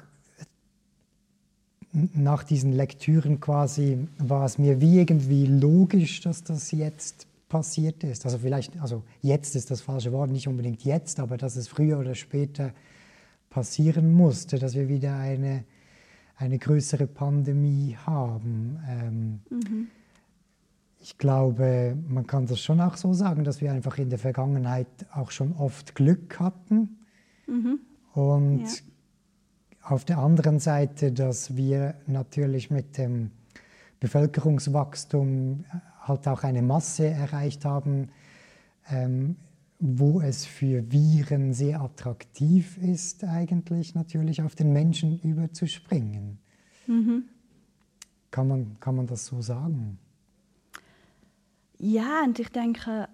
nach 1.92 2.44
diesen 2.44 2.72
Lektüren 2.72 3.40
quasi 3.40 4.08
war 4.20 4.46
es 4.46 4.60
mir 4.60 4.80
wie 4.80 5.00
irgendwie 5.00 5.48
logisch, 5.48 6.22
dass 6.22 6.44
das 6.44 6.72
jetzt 6.72 7.26
passiert 7.50 8.04
ist. 8.04 8.26
Also 8.26 8.38
vielleicht, 8.38 8.80
also 8.80 9.04
jetzt 9.22 9.56
ist 9.56 9.72
das 9.72 9.82
falsche 9.82 10.12
Wort, 10.12 10.30
nicht 10.30 10.48
unbedingt 10.48 10.84
jetzt, 10.84 11.20
aber 11.20 11.36
dass 11.38 11.56
es 11.56 11.68
früher 11.68 11.98
oder 11.98 12.14
später 12.14 12.74
passieren 13.50 14.14
musste, 14.14 14.60
dass 14.60 14.76
wir 14.76 14.88
wieder 14.88 15.18
eine, 15.18 15.64
eine 16.38 16.60
größere 16.60 17.08
Pandemie 17.08 17.98
haben. 18.06 18.80
Ähm, 18.88 19.40
mhm. 19.50 19.88
Ich 21.00 21.18
glaube, 21.18 21.98
man 22.08 22.28
kann 22.28 22.46
das 22.46 22.60
schon 22.60 22.82
auch 22.82 22.98
so 22.98 23.14
sagen, 23.14 23.44
dass 23.44 23.62
wir 23.62 23.72
einfach 23.72 23.98
in 23.98 24.10
der 24.10 24.20
Vergangenheit 24.20 24.88
auch 25.14 25.32
schon 25.32 25.54
oft 25.54 25.96
Glück 25.96 26.40
hatten. 26.40 27.00
Mhm. 27.48 27.80
Und 28.14 28.64
ja 28.64 28.90
auf 29.90 30.06
der 30.06 30.20
anderen 30.20 30.60
Seite, 30.60 31.12
dass 31.12 31.56
wir 31.56 31.96
natürlich 32.06 32.70
mit 32.70 32.98
dem 32.98 33.32
Bevölkerungswachstum 34.00 35.66
halt 36.02 36.28
auch 36.28 36.44
eine 36.44 36.62
Masse 36.62 37.08
erreicht 37.08 37.66
haben, 37.66 38.10
ähm, 38.90 39.36
wo 39.80 40.22
es 40.22 40.46
für 40.46 40.92
Viren 40.92 41.54
sehr 41.54 41.82
attraktiv 41.82 42.78
ist, 42.78 43.24
eigentlich 43.24 43.96
natürlich 43.96 44.42
auf 44.42 44.56
den 44.56 44.74
Menschen 44.74 45.20
überzuspringen. 45.20 46.38
Mhm. 46.86 47.24
Kann, 48.30 48.48
man, 48.48 48.80
kann 48.80 48.96
man 48.96 49.08
das 49.08 49.26
so 49.26 49.42
sagen? 49.42 49.98
Ja, 51.80 52.24
und 52.24 52.38
ich 52.40 52.50
denke, 52.50 53.10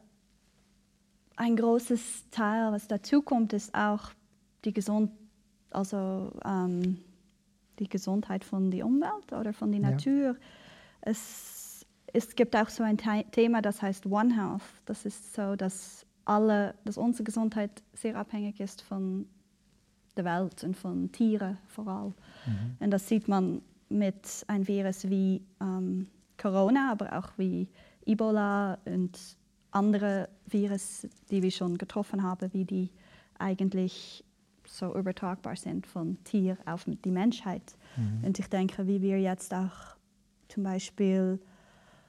ein 1.38 1.56
großes 1.56 2.30
Teil, 2.32 2.72
was 2.72 2.88
dazu 2.88 3.22
kommt, 3.22 3.54
ist 3.54 3.74
auch 3.74 4.10
die 4.64 4.74
Gesundheit 4.74 5.26
also 5.76 6.32
ähm, 6.44 6.98
die 7.80 7.90
Gesundheit 7.90 8.44
von 8.44 8.72
der 8.72 8.86
Umwelt 8.86 9.32
oder 9.34 9.54
von 9.54 9.72
der 9.72 9.82
Natur. 9.82 10.24
Ja. 10.24 10.36
Es, 11.02 11.86
es 12.14 12.36
gibt 12.36 12.56
auch 12.56 12.70
so 12.70 12.84
ein 12.84 12.98
Thema, 13.32 13.62
das 13.62 13.82
heißt 13.82 14.06
One 14.06 14.34
Health. 14.34 14.64
Das 14.86 15.06
ist 15.06 15.34
so, 15.34 15.56
dass, 15.56 16.06
alle, 16.24 16.76
dass 16.86 16.98
unsere 16.98 17.26
Gesundheit 17.26 17.84
sehr 17.94 18.16
abhängig 18.16 18.60
ist 18.60 18.82
von 18.82 19.28
der 20.16 20.24
Welt 20.24 20.64
und 20.64 20.78
von 20.78 21.12
Tieren 21.12 21.58
vor 21.68 21.88
allem. 21.88 22.14
Mhm. 22.46 22.78
Und 22.80 22.92
das 22.92 23.08
sieht 23.08 23.28
man 23.28 23.62
mit 23.90 24.46
einem 24.48 24.68
Virus 24.68 25.10
wie 25.10 25.42
ähm, 25.62 26.08
Corona, 26.38 26.92
aber 26.92 27.18
auch 27.18 27.32
wie 27.38 27.68
Ebola 28.06 28.78
und 28.86 29.18
andere 29.72 30.30
Virus, 30.48 31.08
die 31.30 31.44
wir 31.44 31.52
schon 31.52 31.78
getroffen 31.78 32.24
haben, 32.24 32.54
wie 32.54 32.66
die 32.66 32.90
eigentlich 33.38 34.24
so 34.66 34.96
übertragbar 34.96 35.56
sind 35.56 35.86
von 35.86 36.18
Tier 36.24 36.58
auf 36.66 36.86
die 36.86 37.12
Menschheit. 37.12 37.76
Mhm. 37.98 38.24
Und 38.26 38.40
ich 38.40 38.48
denke, 38.48 38.88
wie 38.88 39.02
wir 39.02 39.20
jetzt 39.20 39.54
auch 39.54 39.96
zum 40.48 40.64
Beispiel 40.64 41.40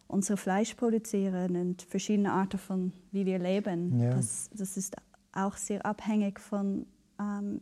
unser 0.08 0.36
Fleisch 0.36 0.74
produzieren 0.74 1.56
und 1.56 1.82
verschiedene 1.82 2.32
Arten 2.32 2.58
von, 2.58 2.92
wie 3.10 3.26
wir 3.26 3.38
leben, 3.38 4.00
ja. 4.00 4.10
das, 4.10 4.50
das 4.54 4.76
ist 4.76 4.96
auch 5.32 5.56
sehr 5.56 5.84
abhängig 5.84 6.40
von, 6.40 6.86
ähm, 7.20 7.60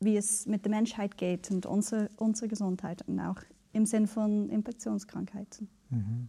wie 0.00 0.16
es 0.16 0.46
mit 0.46 0.64
der 0.64 0.70
Menschheit 0.70 1.16
geht 1.16 1.50
und 1.50 1.66
unsere, 1.66 2.08
unsere 2.16 2.48
Gesundheit 2.48 3.06
und 3.06 3.20
auch 3.20 3.38
im 3.72 3.86
Sinn 3.86 4.06
von 4.06 4.48
Infektionskrankheiten. 4.48 5.68
Mhm. 5.90 6.28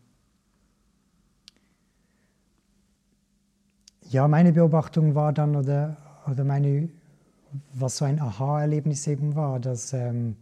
Ja, 4.13 4.27
meine 4.27 4.53
Beobachtung 4.53 5.15
war 5.15 5.33
dann, 5.33 5.55
oder, 5.55 5.97
oder 6.29 6.43
meine 6.43 6.89
was 7.73 7.97
so 7.97 8.05
ein 8.05 8.19
Aha-Erlebnis 8.19 9.07
eben 9.07 9.33
war, 9.33 9.59
dass 9.59 9.91
ähm, 9.91 10.35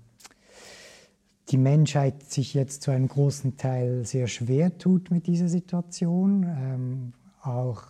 die 1.47 1.57
Menschheit 1.57 2.21
sich 2.29 2.53
jetzt 2.53 2.81
zu 2.81 2.91
einem 2.91 3.07
großen 3.07 3.55
Teil 3.55 4.05
sehr 4.05 4.27
schwer 4.27 4.77
tut 4.77 5.09
mit 5.09 5.25
dieser 5.25 5.47
Situation, 5.47 6.43
ähm, 6.43 7.13
auch 7.41 7.83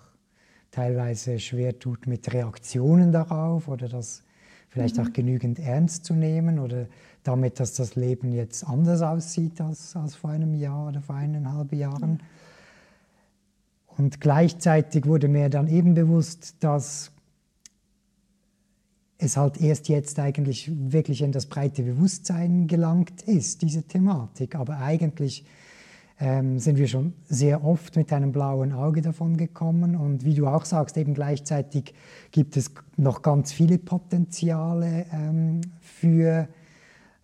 teilweise 0.69 1.39
schwer 1.39 1.79
tut 1.79 2.05
mit 2.05 2.31
Reaktionen 2.31 3.11
darauf 3.11 3.67
oder 3.67 3.89
dass 3.89 4.21
vielleicht 4.69 4.97
mhm. 4.97 5.03
auch 5.03 5.13
genügend 5.13 5.57
ernst 5.57 6.05
zu 6.05 6.13
nehmen 6.13 6.59
oder 6.59 6.85
damit, 7.23 7.59
dass 7.59 7.73
das 7.73 7.95
Leben 7.95 8.33
jetzt 8.33 8.67
anders 8.67 9.01
aussieht 9.01 9.59
als, 9.59 9.95
als 9.95 10.13
vor 10.13 10.29
einem 10.29 10.53
Jahr 10.53 10.89
oder 10.89 11.01
vor 11.01 11.15
eineinhalb 11.15 11.73
Jahren. 11.73 12.21
Und 13.97 14.21
gleichzeitig 14.21 15.05
wurde 15.05 15.27
mir 15.27 15.49
dann 15.49 15.67
eben 15.67 15.93
bewusst, 15.93 16.55
dass 16.61 17.11
es 19.17 19.37
halt 19.37 19.61
erst 19.61 19.87
jetzt 19.89 20.19
eigentlich 20.19 20.71
wirklich 20.73 21.21
in 21.21 21.31
das 21.31 21.45
breite 21.45 21.83
Bewusstsein 21.83 22.67
gelangt 22.67 23.21
ist, 23.23 23.61
diese 23.61 23.83
Thematik. 23.83 24.55
Aber 24.55 24.79
eigentlich 24.79 25.45
ähm, 26.19 26.59
sind 26.59 26.77
wir 26.77 26.87
schon 26.87 27.13
sehr 27.27 27.63
oft 27.63 27.95
mit 27.95 28.11
einem 28.13 28.31
blauen 28.31 28.71
Auge 28.71 29.01
davon 29.01 29.37
gekommen. 29.37 29.95
Und 29.95 30.25
wie 30.25 30.33
du 30.33 30.47
auch 30.47 30.65
sagst, 30.65 30.97
eben 30.97 31.13
gleichzeitig 31.13 31.93
gibt 32.31 32.57
es 32.57 32.71
noch 32.97 33.21
ganz 33.21 33.51
viele 33.51 33.77
Potenziale 33.77 35.05
ähm, 35.11 35.61
für 35.79 36.47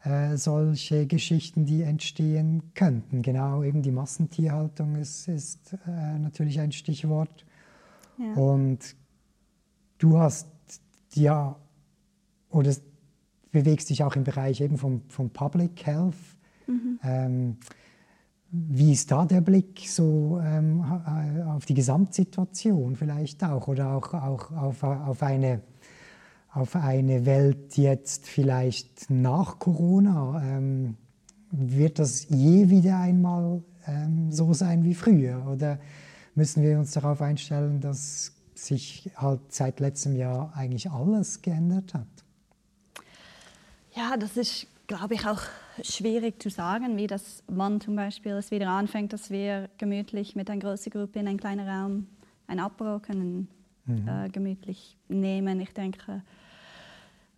äh, 0.08 0.38
solche 0.38 1.06
Geschichten, 1.06 1.66
die 1.66 1.82
entstehen 1.82 2.72
könnten. 2.74 3.22
Genau, 3.22 3.64
eben 3.64 3.82
die 3.82 3.92
Massentierhaltung 3.92 4.96
ist, 4.96 5.28
ist 5.28 5.74
äh, 5.86 6.20
natürlich 6.20 6.60
ein 6.60 6.72
Stichwort. 6.72 7.46
Ja. 8.18 8.34
Und 8.42 8.96
du 9.98 10.18
hast 10.18 10.48
ja 11.14 11.56
oder 12.50 12.74
bewegst 13.52 13.90
dich 13.90 14.04
auch 14.04 14.16
im 14.16 14.24
Bereich 14.24 14.62
eben 14.62 14.78
vom, 14.78 15.02
vom 15.10 15.30
Public 15.30 15.86
Health. 15.86 16.16
Mhm. 16.68 17.00
Ähm, 17.04 17.58
wie 18.50 18.94
ist 18.94 19.12
da 19.12 19.26
der 19.26 19.42
Blick 19.42 19.88
so 19.88 20.40
ähm, 20.42 20.82
auf 21.48 21.66
die 21.66 21.74
Gesamtsituation 21.74 22.96
vielleicht 22.96 23.44
auch 23.44 23.68
oder 23.68 23.92
auch, 23.92 24.14
auch 24.14 24.52
auf, 24.52 24.84
auf, 24.84 25.22
eine, 25.22 25.62
auf 26.54 26.75
eine 26.75 27.25
Welt 27.25 27.77
jetzt 27.77 28.27
vielleicht 28.27 29.10
nach 29.10 29.60
Corona? 29.60 30.42
Ähm, 30.44 30.98
wird 31.51 32.00
das 32.00 32.27
je 32.30 32.70
wieder 32.70 33.00
einmal 33.00 33.63
ähm, 33.86 34.32
so 34.32 34.54
sein 34.54 34.84
wie 34.84 34.94
früher 34.94 35.48
oder 35.48 35.80
müssen 36.36 36.62
wir 36.62 36.77
uns 36.77 36.92
darauf 36.92 37.22
einstellen, 37.22 37.80
dass 37.80 38.34
sich 38.54 39.10
halt 39.16 39.39
seit 39.50 39.80
letztem 39.80 40.16
Jahr 40.16 40.54
eigentlich 40.56 40.92
alles 40.92 41.42
geändert 41.42 41.94
hat? 41.94 42.08
Ja, 43.96 44.18
das 44.18 44.38
ist, 44.38 44.68
glaube 44.88 45.16
ich, 45.16 45.25
auch 45.25 45.42
schwierig 45.82 46.42
zu 46.42 46.50
sagen, 46.50 46.98
wie 46.98 47.08
das 47.08 47.44
Mann 47.50 47.82
zum 47.82 47.96
Beispiel 47.96 48.34
es 48.34 48.51
wieder 48.51 48.70
anfängt, 48.70 49.13
dass 49.13 49.30
wir 49.30 49.70
gemütlich 49.77 50.36
mit 50.36 50.50
einer 50.50 50.60
großen 50.60 50.92
Gruppe 50.92 51.20
in 51.20 51.27
einem 51.27 51.39
kleinen 51.39 51.68
Raum 51.68 52.08
ein 52.48 52.60
Apero 52.60 53.00
können 53.00 53.48
mhm. 53.86 54.08
äh, 54.08 54.30
gemütlich 54.30 54.98
nehmen. 55.08 55.60
Ich 55.60 55.74
denke, 55.74 56.22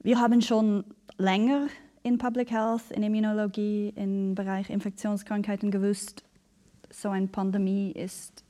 wir 0.01 0.19
haben 0.19 0.41
schon 0.41 0.83
länger 1.17 1.67
in 2.03 2.17
Public 2.17 2.51
Health, 2.51 2.91
in 2.91 3.03
Immunologie, 3.03 3.93
im 3.95 4.35
Bereich 4.35 4.69
Infektionskrankheiten 4.69 5.71
gewusst, 5.71 6.23
so 6.89 7.09
eine 7.09 7.27
Pandemie 7.27 7.91
ist 7.91 8.43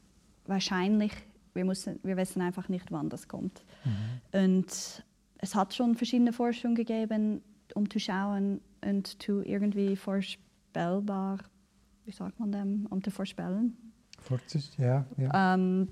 wahrscheinlich. 0.46 1.12
Wir, 1.54 1.66
müssen, 1.66 2.00
wir 2.04 2.16
wissen 2.16 2.42
einfach 2.42 2.70
nicht, 2.70 2.92
wann 2.92 3.10
das 3.10 3.28
kommt. 3.28 3.64
Mhm. 3.84 4.40
Und 4.40 5.04
es 5.40 5.56
hat 5.56 5.74
schon 5.74 5.96
verschiedene 5.96 6.32
Forschungen 6.32 6.76
gegeben, 6.76 7.42
um 7.74 7.90
zu 7.90 8.00
schauen 8.00 8.62
und 8.82 9.22
zu 9.22 9.42
irgendwie 9.42 9.96
vorspellbar, 9.96 11.40
wie 12.06 12.12
sagt 12.12 12.40
man 12.40 12.52
dem, 12.52 12.88
um 12.90 13.04
zu 13.04 13.12
vorspellen? 13.12 13.76
Vorzust, 14.20 14.78
ja. 14.78 15.06
ja. 15.18 15.56
Um, 15.56 15.88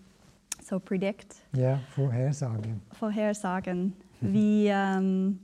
so 0.64 0.80
predict. 0.80 1.36
Ja, 1.54 1.80
vorhersagen. 1.90 2.82
Vorhersagen, 2.92 3.94
mhm. 4.22 4.34
wie, 4.34 4.72
um, 4.72 5.40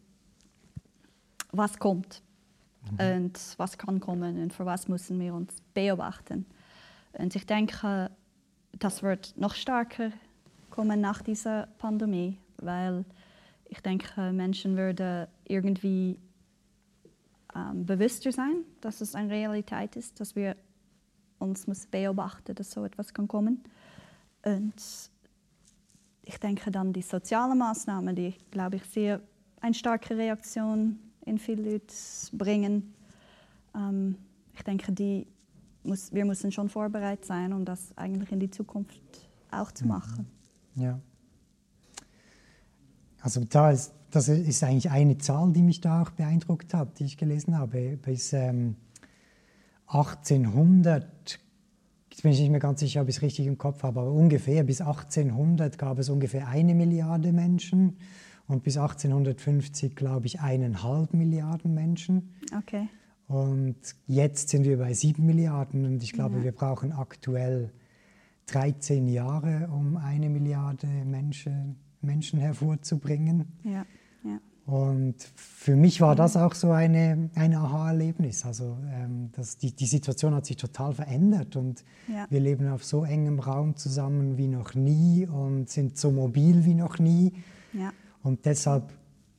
was 1.53 1.79
kommt 1.79 2.22
mhm. 2.91 3.17
und 3.17 3.39
was 3.57 3.77
kann 3.77 4.00
kommen 4.00 4.41
und 4.41 4.51
für 4.51 4.65
was 4.65 4.88
müssen 4.88 5.19
wir 5.19 5.33
uns 5.33 5.55
beobachten. 5.74 6.45
Und 7.13 7.36
ich 7.36 7.45
denke, 7.45 8.12
das 8.79 9.03
wird 9.03 9.38
noch 9.38 9.53
stärker 9.53 10.12
kommen 10.69 11.00
nach 11.00 11.22
dieser 11.22 11.67
Pandemie, 11.77 12.39
weil 12.57 13.05
ich 13.66 13.79
denke, 13.81 14.31
Menschen 14.31 14.75
würden 14.75 15.27
irgendwie 15.46 16.20
ähm, 17.55 17.85
bewusster 17.85 18.31
sein, 18.31 18.63
dass 18.81 19.01
es 19.01 19.13
eine 19.13 19.29
Realität 19.29 19.96
ist, 19.96 20.20
dass 20.20 20.35
wir 20.35 20.55
uns 21.37 21.68
muss 21.68 21.85
beobachten, 21.85 22.55
dass 22.55 22.72
so 22.72 22.83
etwas 22.85 23.13
kann 23.13 23.27
kommen. 23.27 23.63
Und 24.44 24.74
ich 26.24 26.39
denke 26.39 26.72
dann 26.72 26.94
die 26.94 27.01
sozialen 27.01 27.57
Maßnahmen, 27.57 28.16
die, 28.16 28.33
glaube 28.50 28.77
ich, 28.77 28.85
sehr 28.85 29.22
eine 29.61 29.74
starke 29.74 30.18
Reaktion 30.18 31.00
in 31.25 31.38
viele 31.38 31.72
Leute 31.72 31.94
bringen. 32.31 32.94
Ähm, 33.75 34.16
ich 34.53 34.64
denke, 34.64 34.92
die 34.92 35.27
muss, 35.83 36.14
wir 36.14 36.25
müssen 36.25 36.51
schon 36.51 36.70
vorbereitet 36.70 37.25
sein, 37.25 37.53
um 37.53 37.66
das 37.66 37.96
eigentlich 37.98 38.31
in 38.31 38.40
die 38.40 38.50
Zukunft 38.50 39.00
auch 39.51 39.72
zu 39.72 39.86
mhm. 39.86 39.90
machen. 39.90 40.27
Ja. 40.75 41.00
Also 43.22 43.44
da 43.46 43.72
ist, 43.72 43.94
das 44.12 44.27
ist 44.27 44.64
eigentlich 44.64 44.92
eine 44.92 45.18
Zahl, 45.18 45.51
die 45.53 45.64
mich 45.64 45.81
da 45.81 46.01
auch 46.01 46.12
beeindruckt 46.12 46.74
hat, 46.74 47.00
die 47.00 47.05
ich 47.05 47.18
gelesen 47.18 47.57
habe. 47.57 47.98
Bis 47.98 48.33
ähm, 48.33 48.75
1800, 49.88 51.40
jetzt 52.09 52.22
bin 52.22 52.31
ich 52.31 52.40
nicht 52.40 52.50
mehr 52.50 52.59
ganz 52.59 52.79
sicher, 52.79 53.01
ob 53.01 53.09
ich 53.09 53.18
es 53.18 53.22
richtig 53.22 53.48
im 53.48 53.57
Kopf 53.57 53.83
habe, 53.83 54.01
aber 54.01 54.12
ungefähr 54.12 54.64
bis 54.64 54.81
1800 54.81 55.77
gab 55.77 56.00
es 56.00 56.09
ungefähr 56.09 56.48
eine 56.48 56.75
Milliarde 56.75 57.31
Menschen 57.31 57.98
und 58.48 58.64
bis 58.64 58.77
1850 58.77 59.96
glaube 59.96 60.27
ich 60.27 60.42
eineinhalb 60.42 61.14
Milliarden 61.14 61.74
Menschen. 61.74 62.34
Okay. 62.58 62.88
Und 63.27 63.77
jetzt 64.06 64.50
sind 64.50 64.66
wir 64.66 64.77
bei 64.77 64.94
sieben 64.94 65.25
Milliarden 65.25 65.86
und 65.86 66.03
ich 66.03 66.14
glaube, 66.14 66.38
ja. 66.38 66.44
wir 66.44 66.51
brauchen 66.51 66.92
aktuell 66.92 67.72
13 68.48 69.08
Jahre, 69.08 69.70
um 69.72 69.98
eine 69.98 70.29
Milliarde 70.29 70.88
Menschen 70.88 71.77
Menschen 72.03 72.40
hervorzubringen. 72.40 73.46
Ja, 73.64 73.86
ja. 74.24 74.40
Und 74.66 75.16
für 75.36 75.75
mich 75.75 76.00
war 76.00 76.16
das 76.16 76.38
auch 76.38 76.53
so 76.53 76.72
eine, 76.72 77.29
ein 77.36 77.53
Aha-Erlebnis. 77.53 78.46
Also 78.46 78.77
ähm, 78.94 79.29
das, 79.34 79.58
die, 79.58 79.75
die 79.75 79.86
Situation 79.86 80.34
hat 80.34 80.46
sich 80.46 80.56
total 80.56 80.94
verändert 80.94 81.56
und 81.56 81.84
ja. 82.08 82.27
wir 82.29 82.40
leben 82.40 82.70
auf 82.70 82.86
so 82.86 83.03
engem 83.03 83.40
Raum 83.40 83.75
zusammen 83.75 84.38
wie 84.38 84.48
noch 84.48 84.74
nie 84.74 85.27
und 85.27 85.70
sind 85.70 85.98
so 85.98 86.12
mobil 86.12 86.64
wie 86.64 86.75
noch 86.75 87.00
nie. 87.00 87.34
Ja. 87.74 87.92
Und 88.24 88.46
deshalb 88.46 88.92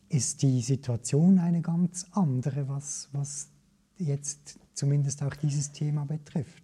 ist 0.08 0.42
die 0.42 0.60
Situation 0.60 1.38
eine 1.38 1.60
ganz 1.60 2.06
andere, 2.12 2.68
was, 2.68 3.08
was 3.12 3.48
jetzt 3.98 4.58
zumindest 4.74 5.22
auch 5.22 5.34
dieses 5.34 5.72
Thema 5.72 6.04
betrifft. 6.04 6.62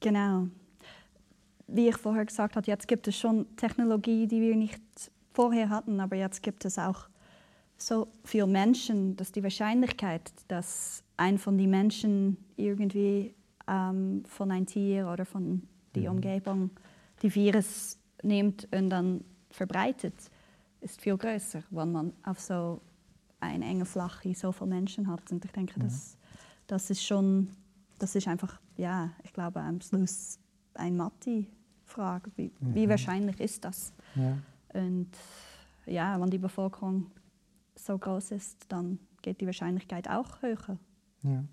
Genau. 0.00 0.48
Wie 1.66 1.88
ich 1.88 1.96
vorher 1.96 2.26
gesagt 2.26 2.56
habe, 2.56 2.66
jetzt 2.66 2.88
gibt 2.88 3.08
es 3.08 3.16
schon 3.16 3.46
Technologie, 3.56 4.26
die 4.26 4.40
wir 4.40 4.56
nicht 4.56 4.82
vorher 5.32 5.70
hatten, 5.70 6.00
aber 6.00 6.16
jetzt 6.16 6.42
gibt 6.42 6.64
es 6.64 6.78
auch 6.78 7.08
so 7.78 8.08
viele 8.24 8.46
Menschen, 8.46 9.16
dass 9.16 9.32
die 9.32 9.42
Wahrscheinlichkeit, 9.42 10.32
dass 10.48 11.02
ein 11.16 11.38
von 11.38 11.56
den 11.56 11.70
Menschen 11.70 12.36
irgendwie 12.56 13.34
ähm, 13.68 14.22
von 14.26 14.50
einem 14.50 14.66
Tier 14.66 15.08
oder 15.08 15.24
von 15.24 15.62
der 15.94 16.10
mhm. 16.10 16.16
Umgebung 16.16 16.70
die 17.22 17.34
Virus 17.34 17.98
nimmt 18.22 18.68
und 18.72 18.90
dann 18.90 19.24
verbreitet, 19.50 20.14
ist 20.84 21.00
viel 21.00 21.16
größer, 21.16 21.62
wenn 21.70 21.92
man 21.92 22.12
auf 22.22 22.38
so 22.38 22.80
eine 23.40 23.64
enge 23.64 23.84
Flache 23.84 24.34
so 24.34 24.52
viele 24.52 24.70
Menschen 24.70 25.08
hat. 25.08 25.32
Und 25.32 25.44
ich 25.44 25.50
denke, 25.50 25.78
mhm. 25.78 25.84
das, 25.84 26.16
das 26.66 26.90
ist 26.90 27.04
schon, 27.04 27.48
das 27.98 28.14
ist 28.14 28.28
einfach, 28.28 28.60
ja, 28.76 29.10
ich 29.22 29.32
glaube 29.32 29.60
am 29.60 29.80
Schluss 29.80 30.38
eine 30.74 30.96
Mathe-Frage. 30.96 32.30
Wie, 32.36 32.52
mhm. 32.60 32.74
wie 32.74 32.88
wahrscheinlich 32.88 33.40
ist 33.40 33.64
das? 33.64 33.92
Ja. 34.14 34.36
Und 34.74 35.10
ja, 35.86 36.20
wenn 36.20 36.30
die 36.30 36.38
Bevölkerung 36.38 37.10
so 37.76 37.98
groß 37.98 38.32
ist, 38.32 38.66
dann 38.68 38.98
geht 39.22 39.40
die 39.40 39.46
Wahrscheinlichkeit 39.46 40.08
auch 40.08 40.42
höher. 40.42 40.78
Ja. 41.22 41.44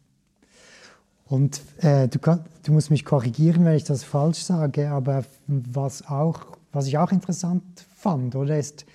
Und 1.26 1.62
äh, 1.78 2.10
du, 2.10 2.20
kann, 2.20 2.44
du, 2.64 2.74
musst 2.74 2.92
mich 2.92 3.06
korrigieren, 3.06 3.64
wenn 3.64 3.76
ich 3.76 3.86
das 3.86 4.04
falsch 4.04 4.40
sage, 4.40 4.90
aber 4.90 5.24
was, 5.48 6.06
auch, 6.08 6.58
was 6.74 6.88
ich 6.88 6.98
auch 6.98 7.12
interessant 7.14 7.64
fand, 7.96 8.36
oder, 8.36 8.58
ist, 8.60 8.86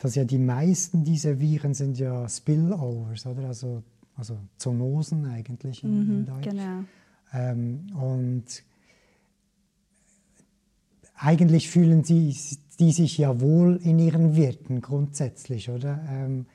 dass 0.00 0.14
ja 0.14 0.24
die 0.24 0.38
meisten 0.38 1.04
dieser 1.04 1.38
Viren 1.38 1.74
sind 1.74 1.98
ja 1.98 2.28
Spillovers, 2.28 3.26
oder? 3.26 3.46
Also, 3.46 3.82
also 4.16 4.38
Zoonosen 4.56 5.26
eigentlich 5.26 5.84
in, 5.84 6.04
mhm, 6.04 6.10
in 6.10 6.26
Deutsch. 6.26 6.48
Genau. 6.48 6.84
Ähm, 7.32 7.86
und 7.94 8.44
eigentlich 11.14 11.68
fühlen 11.68 12.02
sie, 12.02 12.34
die 12.78 12.92
sich 12.92 13.18
ja 13.18 13.40
wohl 13.40 13.76
in 13.76 13.98
ihren 13.98 14.36
Wirten 14.36 14.80
grundsätzlich, 14.80 15.68
oder? 15.68 16.00
Ähm, 16.08 16.46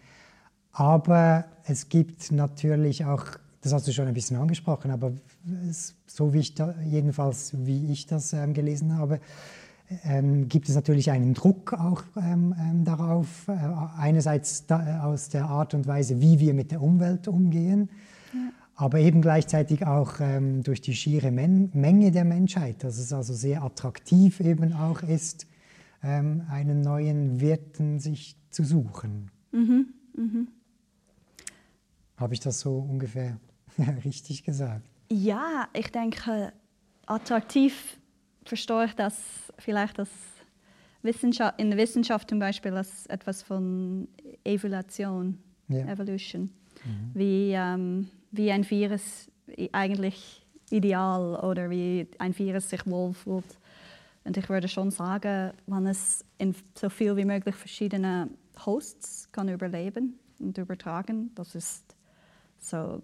aber 0.71 1.45
es 1.65 1.87
gibt 1.87 2.31
natürlich 2.31 3.05
auch, 3.05 3.25
das 3.61 3.73
hast 3.73 3.87
du 3.87 3.93
schon 3.93 4.07
ein 4.07 4.15
bisschen 4.15 4.37
angesprochen, 4.37 4.89
aber 4.89 5.13
es, 5.69 5.93
so 6.07 6.33
wie 6.33 6.39
ich 6.39 6.55
da, 6.55 6.73
jedenfalls 6.81 7.53
wie 7.65 7.91
ich 7.91 8.07
das 8.07 8.33
ähm, 8.33 8.55
gelesen 8.55 8.97
habe, 8.97 9.19
ähm, 10.03 10.47
gibt 10.47 10.67
es 10.69 10.75
natürlich 10.75 11.11
einen 11.11 11.33
Druck 11.33 11.73
auch 11.73 12.03
ähm, 12.17 12.55
ähm, 12.59 12.85
darauf, 12.85 13.47
äh, 13.47 13.53
einerseits 13.97 14.65
da, 14.65 15.03
aus 15.03 15.29
der 15.29 15.45
Art 15.45 15.73
und 15.73 15.87
Weise, 15.87 16.21
wie 16.21 16.39
wir 16.39 16.53
mit 16.53 16.71
der 16.71 16.81
Umwelt 16.81 17.27
umgehen, 17.27 17.89
ja. 18.33 18.39
aber 18.75 18.99
eben 18.99 19.21
gleichzeitig 19.21 19.85
auch 19.85 20.19
ähm, 20.19 20.63
durch 20.63 20.81
die 20.81 20.95
schiere 20.95 21.31
Men 21.31 21.69
Menge 21.73 22.11
der 22.11 22.25
Menschheit, 22.25 22.83
dass 22.83 22.97
es 22.97 23.13
also 23.13 23.33
sehr 23.33 23.63
attraktiv 23.63 24.39
eben 24.39 24.73
auch 24.73 25.03
ist, 25.03 25.47
ähm, 26.03 26.43
einen 26.49 26.81
neuen 26.81 27.39
Wirten 27.39 27.99
sich 27.99 28.37
zu 28.49 28.63
suchen. 28.63 29.29
Mhm. 29.51 29.87
Mhm. 30.15 30.47
Habe 32.17 32.33
ich 32.33 32.39
das 32.39 32.59
so 32.59 32.77
ungefähr 32.77 33.37
richtig 34.05 34.43
gesagt? 34.43 34.87
Ja, 35.11 35.67
ich 35.73 35.91
denke, 35.91 36.53
attraktiv 37.05 37.99
verstehe 38.45 38.85
ich 38.85 38.95
das 38.95 39.15
vielleicht 39.57 39.99
als 39.99 40.11
Wissenschaft, 41.01 41.59
in 41.59 41.69
der 41.69 41.79
Wissenschaft 41.79 42.29
zum 42.29 42.39
Beispiel 42.39 42.73
als 42.73 43.05
etwas 43.07 43.43
von 43.43 44.07
Evolution, 44.43 45.37
ja. 45.67 45.85
Evolution, 45.87 46.49
mhm. 46.83 47.11
wie, 47.13 47.51
ähm, 47.53 48.09
wie 48.31 48.51
ein 48.51 48.69
Virus 48.69 49.29
eigentlich 49.71 50.45
ideal 50.71 51.35
oder 51.43 51.69
wie 51.69 52.07
ein 52.17 52.37
Virus 52.37 52.69
sich 52.69 52.85
wohlfühlt. 52.85 53.59
Und 54.23 54.37
ich 54.37 54.49
würde 54.49 54.67
schon 54.67 54.89
sagen, 54.89 55.51
wenn 55.67 55.85
es 55.85 56.25
in 56.39 56.55
so 56.73 56.89
viel 56.89 57.15
wie 57.15 57.25
möglich 57.25 57.55
verschiedene 57.55 58.27
Hosts 58.65 59.31
kann 59.31 59.49
überleben 59.49 60.19
und 60.39 60.57
übertragen, 60.57 61.31
das 61.35 61.53
ist 61.53 61.95
so 62.57 63.01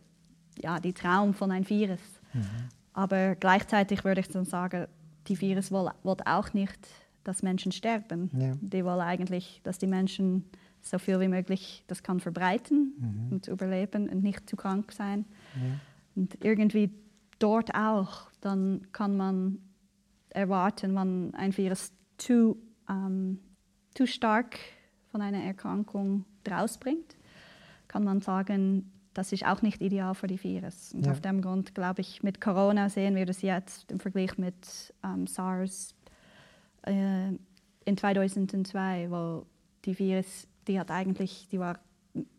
ja, 0.60 0.80
die 0.80 0.94
Traum 0.94 1.34
von 1.34 1.52
einem 1.52 1.70
Virus. 1.70 2.00
Mhm. 2.34 2.44
Aber 2.94 3.36
gleichzeitig 3.36 4.04
würde 4.04 4.22
ich 4.22 4.30
dann 4.30 4.46
sagen, 4.46 4.88
die 5.28 5.40
Virus 5.40 5.72
will 5.72 5.90
auch 6.04 6.54
nicht, 6.54 6.88
dass 7.24 7.44
Menschen 7.44 7.72
sterben. 7.72 8.30
Ja. 8.38 8.54
Die 8.62 8.84
wollen 8.84 9.02
eigentlich, 9.02 9.62
dass 9.64 9.78
die 9.78 9.88
Menschen 9.88 10.46
so 10.82 10.98
viel 10.98 11.20
wie 11.20 11.28
möglich 11.28 11.84
das 11.88 12.02
kann 12.02 12.20
verbreiten 12.20 12.94
mhm. 12.98 13.32
und 13.32 13.48
überleben 13.48 14.10
und 14.10 14.24
nicht 14.24 14.50
zu 14.50 14.56
krank 14.56 14.92
sein. 14.92 15.26
Ja. 15.56 15.80
Und 16.16 16.44
irgendwie 16.44 16.92
dort 17.40 17.74
auch, 17.76 18.32
dann 18.42 18.88
kann 18.92 19.16
man 19.16 19.60
erwarten, 20.30 20.96
wenn 20.96 21.34
ein 21.36 21.56
Virus 21.56 21.92
zu, 22.18 22.58
ähm, 22.90 23.40
zu 23.94 24.08
stark 24.08 24.58
von 25.12 25.22
einer 25.22 25.44
Erkrankung 25.44 26.26
rausbringt, 26.50 27.18
kann 27.88 28.04
man 28.04 28.22
sagen, 28.22 28.92
das 29.14 29.32
ist 29.34 29.46
auch 29.46 29.62
nicht 29.62 29.82
ideal 29.82 30.16
für 30.16 30.28
die 30.28 30.42
Virus. 30.42 30.94
Und 30.94 31.06
ja. 31.06 31.12
auf 31.12 31.22
dem 31.22 31.42
Grund 31.42 31.76
glaube 31.76 32.02
ich, 32.02 32.24
mit 32.24 32.40
Corona 32.40 32.90
sehen 32.90 33.16
wir 33.16 33.26
das 33.26 33.42
jetzt 33.42 33.92
im 33.92 34.00
Vergleich 34.00 34.38
mit 34.38 34.94
ähm, 35.04 35.28
SARS 35.28 35.94
äh, 36.84 37.30
in 37.86 37.98
2002, 37.98 39.10
wo 39.10 39.46
die 39.86 39.98
Virus, 39.98 40.48
die 40.68 40.80
hat 40.80 40.92
eigentlich, 40.92 41.48
die 41.52 41.60
war, 41.60 41.80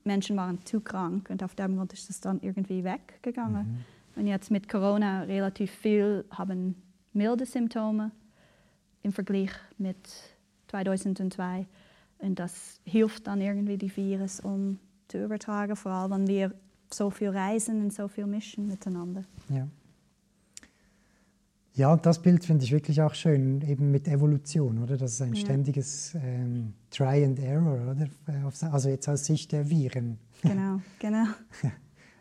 Menschen 0.05 0.37
waren 0.37 0.65
zu 0.65 0.81
krank 0.81 1.29
und 1.31 1.43
auf 1.43 1.55
dem 1.55 1.77
Grund 1.77 1.93
ist 1.93 2.09
das 2.09 2.21
dann 2.21 2.41
irgendwie 2.41 2.85
weggegangen. 2.85 3.85
Mhm. 4.15 4.21
Und 4.21 4.27
jetzt 4.27 4.51
mit 4.51 4.69
Corona 4.69 5.23
relativ 5.23 5.71
viel 5.71 6.25
haben 6.31 6.77
milde 7.13 7.47
Symptome 7.47 8.11
im 9.03 9.13
Vergleich 9.13 9.51
mit 9.79 9.97
2002 10.69 11.67
und 12.19 12.39
das 12.39 12.81
hilft 12.85 13.27
dann 13.27 13.41
irgendwie 13.41 13.77
die 13.77 13.95
Virus, 13.95 14.41
um 14.41 14.79
zu 15.13 15.23
übertragen, 15.23 15.77
vor 15.77 15.93
allem 15.93 16.13
wenn 16.13 16.27
wir 16.27 16.55
so 16.91 17.11
viel 17.11 17.29
reisen 17.29 17.83
und 17.83 17.93
so 17.93 18.09
viel 18.09 18.27
mischen 18.27 18.67
miteinander. 18.67 19.25
Ja. 19.49 19.69
Ja, 21.75 21.97
das 21.97 22.21
Bild 22.21 22.45
finde 22.45 22.65
ich 22.65 22.73
wirklich 22.73 23.01
auch 23.01 23.15
schön, 23.15 23.63
eben 23.63 23.91
mit 23.91 24.07
Evolution, 24.07 24.83
oder? 24.83 24.99
Das 24.99 25.13
ist 25.13 25.23
ein 25.23 25.33
ja. 25.33 25.41
ständiges 25.41 26.15
ähm, 26.23 26.75
Try 26.91 27.25
and 27.25 27.39
Error, 27.39 27.93
oder? 27.93 28.09
Also 28.71 28.91
jetzt 28.91 29.09
aus 29.09 29.25
Sicht 29.25 29.53
der 29.53 29.71
Viren. 29.71 30.19
Genau, 30.43 30.83
genau. 30.99 31.25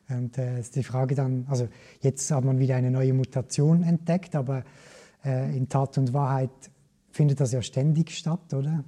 Und 0.07 0.37
äh, 0.37 0.59
ist 0.59 0.75
die 0.77 0.83
Frage 0.83 1.15
dann, 1.15 1.45
also 1.49 1.67
jetzt 1.99 2.31
hat 2.31 2.45
man 2.45 2.59
wieder 2.59 2.77
eine 2.77 2.91
neue 2.91 3.13
Mutation 3.13 3.83
entdeckt, 3.83 4.35
aber 4.35 4.63
äh, 5.25 5.55
in 5.55 5.67
Tat 5.67 5.97
und 5.97 6.13
Wahrheit 6.13 6.71
findet 7.09 7.41
das 7.41 7.51
ja 7.51 7.61
ständig 7.61 8.11
statt, 8.11 8.53
oder? 8.53 8.85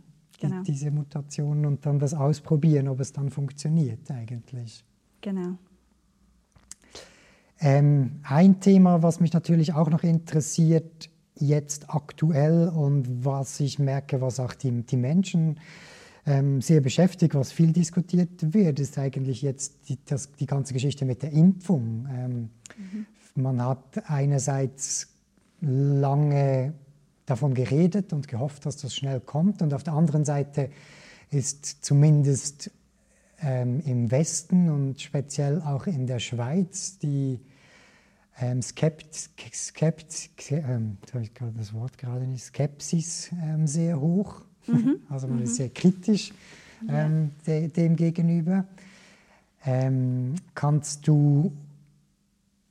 Genau. 0.50 0.64
diese 0.64 0.92
Mutationen 0.92 1.66
und 1.66 1.86
dann 1.86 2.00
das 2.00 2.14
ausprobieren, 2.14 2.88
ob 2.88 3.00
es 3.00 3.14
dann 3.14 3.30
funktioniert 3.30 4.10
eigentlich. 4.12 4.84
Genau. 5.22 5.58
Ähm, 7.60 8.20
ein 8.24 8.60
Thema, 8.60 9.04
was 9.04 9.20
mich 9.20 9.34
natürlich 9.34 9.74
auch 9.74 9.90
noch 9.90 10.04
interessiert, 10.04 11.10
jetzt 11.36 11.90
aktuell 11.90 12.68
und 12.68 13.26
was 13.26 13.60
ich 13.60 13.80
merke, 13.80 14.22
was 14.22 14.40
auch 14.40 14.54
die, 14.54 14.84
die 14.84 14.98
Menschen 14.98 15.60
ähm, 16.26 16.62
sehr 16.62 16.82
beschäftigt, 16.82 17.36
was 17.36 17.52
viel 17.52 17.72
diskutiert 17.72 18.54
wird, 18.54 18.80
ist 18.80 18.98
eigentlich 18.98 19.42
jetzt 19.42 19.90
die, 19.90 19.98
das, 20.06 20.32
die 20.34 20.46
ganze 20.46 20.74
Geschichte 20.74 21.06
mit 21.06 21.24
der 21.24 21.32
Impfung. 21.32 22.08
Ähm, 22.12 22.50
mhm. 22.78 23.06
Man 23.36 23.62
hat 23.62 24.10
einerseits 24.10 25.08
lange 25.62 26.74
davon 27.26 27.54
geredet 27.54 28.14
und 28.14 28.28
gehofft, 28.28 28.66
dass 28.66 28.78
das 28.78 28.96
schnell 28.96 29.20
kommt. 29.20 29.62
Und 29.62 29.74
auf 29.74 29.84
der 29.84 29.94
anderen 29.94 30.26
Seite 30.26 30.70
ist 31.30 31.84
zumindest 31.84 32.72
ähm, 33.42 33.82
im 33.86 34.12
Westen 34.12 34.70
und 34.70 35.02
speziell 35.02 35.62
auch 35.62 35.88
in 35.88 36.08
der 36.08 36.20
Schweiz 36.20 36.98
die 37.00 37.40
ähm, 38.40 38.62
Skept, 38.62 39.30
Skept, 39.54 40.30
ähm, 40.50 40.98
ich 41.22 41.32
das 41.58 41.74
Wort 41.74 41.98
gerade 41.98 42.26
nicht, 42.26 42.44
Skepsis 42.44 43.32
ähm, 43.44 43.68
sehr 43.68 44.00
hoch. 44.00 44.42
Mhm. 44.68 44.98
Also 45.10 45.28
man 45.28 45.38
mhm. 45.38 45.44
ist 45.44 45.56
sehr 45.56 45.70
kritisch 45.70 46.34
ähm, 46.90 47.32
de, 47.46 47.68
dem 47.68 47.96
gegenüber. 47.96 48.66
Ähm, 49.66 50.36
kannst 50.56 51.08
du 51.08 51.54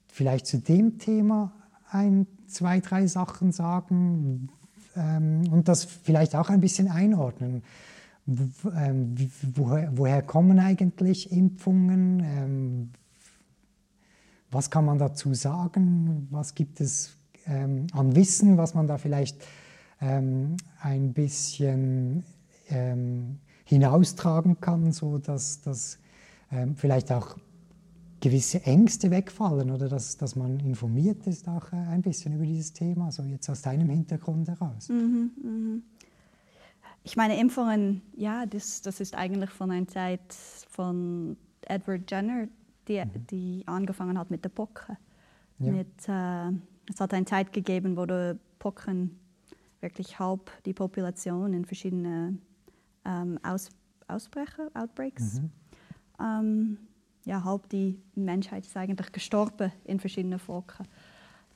vielleicht 0.08 0.46
zu 0.46 0.58
dem 0.58 0.98
Thema 0.98 1.52
ein 1.92 2.26
zwei, 2.46 2.80
drei 2.80 3.06
Sachen 3.06 3.52
sagen 3.52 4.48
ähm, 4.96 5.42
und 5.50 5.68
das 5.68 5.84
vielleicht 5.84 6.34
auch 6.36 6.50
ein 6.50 6.60
bisschen 6.60 6.88
einordnen. 6.88 7.62
Wo, 8.24 8.70
ähm, 8.70 9.16
woher, 9.54 9.96
woher, 9.96 10.22
kommen 10.22 10.58
eigentlich 10.58 11.32
Impfungen? 11.32 12.20
Ähm, 12.20 12.90
was 14.50 14.70
kann 14.70 14.84
man 14.84 14.98
dazu 14.98 15.34
sagen? 15.34 16.28
Was 16.30 16.54
gibt 16.54 16.80
es 16.80 17.16
ähm, 17.46 17.86
an 17.92 18.14
Wissen, 18.14 18.58
was 18.58 18.74
man 18.74 18.86
da 18.86 18.98
vielleicht 18.98 19.44
ähm, 20.00 20.56
ein 20.80 21.12
bisschen 21.12 22.22
ähm, 22.68 23.38
hinaustragen 23.64 24.60
kann, 24.60 24.92
sodass 24.92 25.62
das 25.62 25.98
vielleicht 26.76 27.10
auch 27.10 27.38
gewisse 28.22 28.62
Ängste 28.62 29.10
wegfallen 29.10 29.70
oder 29.72 29.88
dass, 29.88 30.16
dass 30.16 30.36
man 30.36 30.60
informiert 30.60 31.26
ist 31.26 31.48
auch 31.48 31.72
äh, 31.72 31.76
ein 31.76 32.02
bisschen 32.02 32.34
über 32.34 32.46
dieses 32.46 32.72
Thema, 32.72 33.10
so 33.10 33.24
jetzt 33.24 33.50
aus 33.50 33.62
deinem 33.62 33.90
Hintergrund 33.90 34.48
heraus. 34.48 34.88
Mhm, 34.88 35.32
mhm. 35.42 35.82
Ich 37.02 37.16
meine, 37.16 37.38
Impfungen, 37.38 38.00
ja, 38.16 38.46
das, 38.46 38.80
das 38.80 39.00
ist 39.00 39.16
eigentlich 39.16 39.50
von 39.50 39.72
einer 39.72 39.88
Zeit 39.88 40.32
von 40.70 41.36
Edward 41.62 42.08
Jenner, 42.08 42.46
die, 42.86 43.04
mhm. 43.04 43.26
die 43.28 43.64
angefangen 43.66 44.16
hat 44.16 44.30
mit 44.30 44.44
der 44.44 44.50
Pocken. 44.50 44.96
Ja. 45.58 45.72
Mit, 45.72 46.08
äh, 46.08 46.56
es 46.88 47.00
hat 47.00 47.12
eine 47.12 47.26
Zeit 47.26 47.52
gegeben, 47.52 47.96
wo 47.96 48.06
die 48.06 48.38
Pocken 48.60 49.18
wirklich 49.80 50.20
halb 50.20 50.48
die 50.64 50.72
Population 50.72 51.52
in 51.54 51.64
verschiedene 51.64 52.38
ähm, 53.04 53.40
Aus, 53.42 53.68
Ausbrecher, 54.06 54.70
Outbreaks 54.74 55.40
mhm. 55.40 55.50
ähm, 56.20 56.78
ja, 57.24 57.44
halb 57.44 57.68
die 57.68 58.00
Menschheit 58.14 58.66
ist 58.66 58.76
eigentlich 58.76 59.12
gestorben 59.12 59.72
in 59.84 60.00
verschiedenen 60.00 60.38
Völkern. 60.38 60.86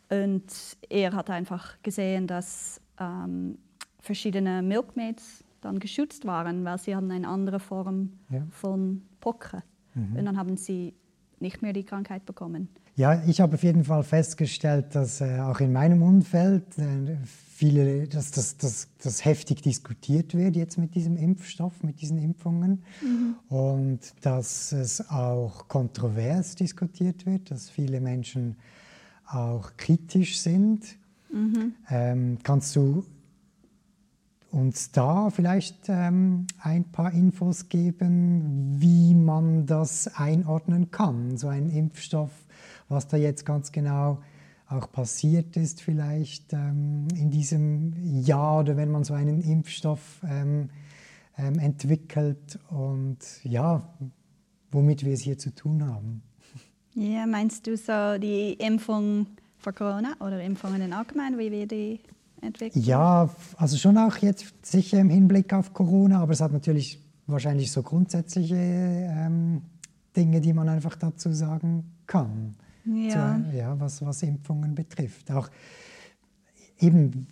Und 0.08 0.76
er 0.88 1.12
hat 1.12 1.30
einfach 1.30 1.82
gesehen, 1.82 2.26
dass 2.26 2.80
ähm, 3.00 3.58
verschiedene 4.00 4.62
Milkmaids 4.62 5.44
dann 5.60 5.80
geschützt 5.80 6.24
waren, 6.26 6.64
weil 6.64 6.78
sie 6.78 6.94
hatten 6.94 7.10
eine 7.10 7.26
andere 7.26 7.58
Form 7.58 8.12
ja. 8.30 8.46
von 8.50 9.02
Pocken. 9.20 9.62
Mhm. 9.94 10.16
Und 10.16 10.24
dann 10.24 10.36
haben 10.36 10.56
sie 10.56 10.94
nicht 11.40 11.62
mehr 11.62 11.72
die 11.72 11.84
Krankheit 11.84 12.24
bekommen. 12.24 12.68
Ja, 12.96 13.22
ich 13.26 13.42
habe 13.42 13.54
auf 13.54 13.62
jeden 13.62 13.84
Fall 13.84 14.02
festgestellt, 14.02 14.94
dass 14.94 15.20
äh, 15.20 15.40
auch 15.40 15.60
in 15.60 15.70
meinem 15.70 16.02
Umfeld 16.02 16.78
äh, 16.78 17.18
viele, 17.26 18.08
dass 18.08 18.30
das, 18.30 18.56
das, 18.56 18.88
das 19.02 19.22
heftig 19.22 19.60
diskutiert 19.60 20.34
wird 20.34 20.56
jetzt 20.56 20.78
mit 20.78 20.94
diesem 20.94 21.18
Impfstoff, 21.18 21.82
mit 21.82 22.00
diesen 22.00 22.16
Impfungen 22.16 22.82
mhm. 23.02 23.36
und 23.54 24.00
dass 24.22 24.72
es 24.72 25.10
auch 25.10 25.68
kontrovers 25.68 26.54
diskutiert 26.54 27.26
wird, 27.26 27.50
dass 27.50 27.68
viele 27.68 28.00
Menschen 28.00 28.56
auch 29.26 29.72
kritisch 29.76 30.40
sind. 30.40 30.80
Mhm. 31.30 31.74
Ähm, 31.90 32.38
kannst 32.42 32.74
du 32.76 33.04
uns 34.50 34.92
da 34.92 35.30
vielleicht 35.30 35.88
ähm, 35.88 36.46
ein 36.60 36.84
paar 36.84 37.12
Infos 37.12 37.68
geben, 37.68 38.76
wie 38.78 39.14
man 39.14 39.66
das 39.66 40.08
einordnen 40.16 40.90
kann, 40.90 41.36
so 41.36 41.48
ein 41.48 41.68
Impfstoff, 41.68 42.30
was 42.88 43.08
da 43.08 43.16
jetzt 43.16 43.44
ganz 43.44 43.72
genau 43.72 44.18
auch 44.68 44.90
passiert 44.90 45.56
ist 45.56 45.80
vielleicht 45.80 46.52
ähm, 46.52 47.06
in 47.14 47.30
diesem 47.30 47.92
Jahr 48.22 48.60
oder 48.60 48.76
wenn 48.76 48.90
man 48.90 49.04
so 49.04 49.14
einen 49.14 49.40
Impfstoff 49.40 50.20
ähm, 50.28 50.70
ähm, 51.38 51.58
entwickelt 51.58 52.58
und 52.70 53.18
ja, 53.44 53.88
womit 54.70 55.04
wir 55.04 55.12
es 55.12 55.20
hier 55.20 55.38
zu 55.38 55.54
tun 55.54 55.86
haben. 55.86 56.22
Ja, 56.94 57.26
meinst 57.26 57.66
du 57.66 57.76
so 57.76 58.18
die 58.18 58.54
Impfung 58.54 59.26
vor 59.58 59.72
Corona 59.72 60.16
oder 60.20 60.42
Impfungen 60.42 60.80
in 60.80 60.92
allgemein, 60.92 61.38
wie 61.38 61.52
wir 61.52 61.66
die 61.66 62.00
entwickeln? 62.40 62.84
Ja, 62.84 63.30
also 63.56 63.76
schon 63.76 63.98
auch 63.98 64.16
jetzt 64.18 64.54
sicher 64.64 64.98
im 64.98 65.10
Hinblick 65.10 65.52
auf 65.52 65.72
Corona, 65.72 66.20
aber 66.20 66.32
es 66.32 66.40
hat 66.40 66.52
natürlich 66.52 67.02
wahrscheinlich 67.26 67.72
so 67.72 67.82
grundsätzliche 67.82 68.56
ähm, 68.56 69.62
Dinge, 70.16 70.40
die 70.40 70.52
man 70.52 70.68
einfach 70.68 70.96
dazu 70.96 71.32
sagen 71.32 71.92
kann. 72.06 72.54
Ja. 72.84 73.40
So, 73.50 73.56
ja 73.56 73.80
was, 73.80 74.04
was 74.04 74.22
Impfungen 74.22 74.74
betrifft. 74.74 75.30
Auch 75.30 75.50
eben, 76.78 77.26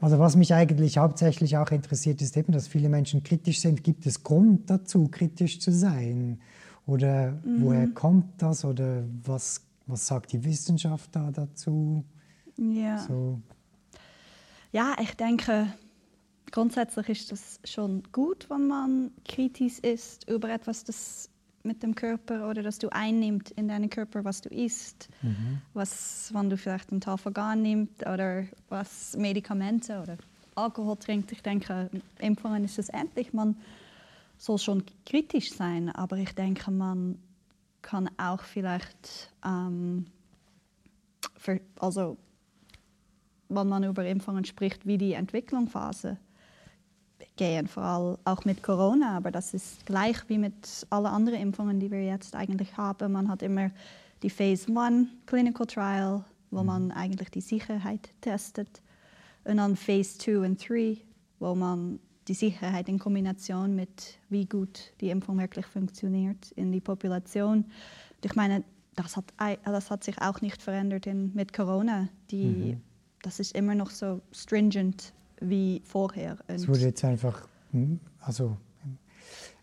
also 0.00 0.18
was 0.18 0.36
mich 0.36 0.52
eigentlich 0.54 0.98
hauptsächlich 0.98 1.56
auch 1.56 1.70
interessiert, 1.70 2.20
ist 2.20 2.36
eben, 2.36 2.52
dass 2.52 2.68
viele 2.68 2.88
Menschen 2.88 3.22
kritisch 3.22 3.60
sind. 3.60 3.84
Gibt 3.84 4.06
es 4.06 4.22
Grund 4.22 4.68
dazu, 4.68 5.08
kritisch 5.08 5.60
zu 5.60 5.72
sein? 5.72 6.40
Oder 6.86 7.32
mhm. 7.44 7.62
woher 7.62 7.88
kommt 7.88 8.42
das? 8.42 8.64
Oder 8.64 9.04
was, 9.24 9.62
was 9.86 10.06
sagt 10.06 10.32
die 10.32 10.42
Wissenschaft 10.44 11.14
da 11.14 11.30
dazu? 11.30 12.04
Ja. 12.56 12.98
So. 12.98 13.40
Ja, 14.72 14.94
ich 15.00 15.14
denke, 15.14 15.72
grundsätzlich 16.50 17.08
ist 17.08 17.32
das 17.32 17.60
schon 17.64 18.02
gut, 18.12 18.48
wenn 18.50 18.66
man 18.66 19.10
kritisch 19.26 19.78
ist 19.80 20.28
über 20.28 20.50
etwas, 20.50 20.84
das 20.84 21.28
mit 21.62 21.82
dem 21.82 21.94
Körper 21.94 22.48
oder 22.48 22.62
dass 22.62 22.78
du 22.78 22.88
einnimmt 22.88 23.50
in 23.50 23.68
deinen 23.68 23.90
Körper, 23.90 24.24
was 24.24 24.40
du 24.40 24.48
isst, 24.48 25.08
mhm. 25.22 25.60
was, 25.74 26.30
wenn 26.32 26.48
du 26.48 26.56
vielleicht 26.56 26.90
einen 26.90 27.00
Tafel 27.00 27.32
gar 27.32 27.54
nimmst 27.54 28.06
oder 28.06 28.44
was 28.68 29.16
Medikamente 29.16 30.00
oder 30.00 30.16
Alkohol 30.54 30.96
trinkt. 30.96 31.32
Ich 31.32 31.42
denke, 31.42 31.90
Impfungen 32.18 32.64
ist 32.64 32.78
es 32.78 32.88
endlich. 32.88 33.32
Man 33.32 33.56
soll 34.38 34.58
schon 34.58 34.84
kritisch 35.04 35.52
sein, 35.52 35.90
aber 35.90 36.16
ich 36.16 36.34
denke, 36.34 36.70
man 36.70 37.18
kann 37.82 38.10
auch 38.18 38.42
vielleicht, 38.42 39.32
ähm, 39.44 40.06
für, 41.36 41.60
also 41.78 42.16
wenn 43.50 43.68
man 43.68 43.84
über 43.84 44.06
Impfungen 44.06 44.44
spricht, 44.44 44.86
wie 44.86 44.96
die 44.96 45.12
Entwicklungsphase 45.12 46.16
gehen, 47.36 47.66
vor 47.66 47.82
allem 47.82 48.18
auch 48.24 48.44
mit 48.44 48.62
Corona. 48.62 49.16
Aber 49.16 49.30
das 49.30 49.54
ist 49.54 49.84
gleich 49.86 50.16
wie 50.28 50.38
mit 50.38 50.86
allen 50.90 51.06
anderen 51.06 51.40
Impfungen, 51.40 51.80
die 51.80 51.90
wir 51.90 52.04
jetzt 52.04 52.34
eigentlich 52.34 52.76
haben. 52.76 53.12
Man 53.12 53.28
hat 53.28 53.42
immer 53.42 53.70
die 54.22 54.30
Phase 54.30 54.66
1 54.74 55.08
Clinical 55.26 55.66
Trial, 55.66 56.24
wo 56.50 56.62
man 56.62 56.86
mhm. 56.86 56.92
eigentlich 56.92 57.30
die 57.30 57.40
Sicherheit 57.40 58.10
testet. 58.20 58.82
Und 59.44 59.56
dann 59.56 59.76
Phase 59.76 60.18
2 60.18 60.38
und 60.38 60.68
3, 60.68 60.96
wo 61.38 61.54
man 61.54 61.98
die 62.28 62.34
Sicherheit 62.34 62.88
in 62.88 62.98
Kombination 62.98 63.74
mit 63.74 64.18
wie 64.28 64.46
gut 64.46 64.92
die 65.00 65.10
Impfung 65.10 65.38
wirklich 65.38 65.66
funktioniert 65.66 66.52
in 66.52 66.70
die 66.70 66.80
Population. 66.80 67.64
Und 67.64 68.24
ich 68.24 68.36
meine, 68.36 68.62
das 68.94 69.16
hat, 69.16 69.24
das 69.64 69.90
hat 69.90 70.04
sich 70.04 70.20
auch 70.20 70.40
nicht 70.40 70.62
verändert 70.62 71.06
in, 71.06 71.34
mit 71.34 71.52
Corona. 71.52 72.08
Die, 72.30 72.44
mhm. 72.44 72.80
Das 73.22 73.40
ist 73.40 73.54
immer 73.54 73.74
noch 73.74 73.90
so 73.90 74.20
stringent 74.32 75.12
wie 75.40 75.82
vorher. 75.84 76.36
Und 76.48 76.54
es 76.54 76.68
wurde 76.68 76.80
jetzt 76.80 77.04
einfach, 77.04 77.46
hm, 77.72 78.00
also 78.20 78.56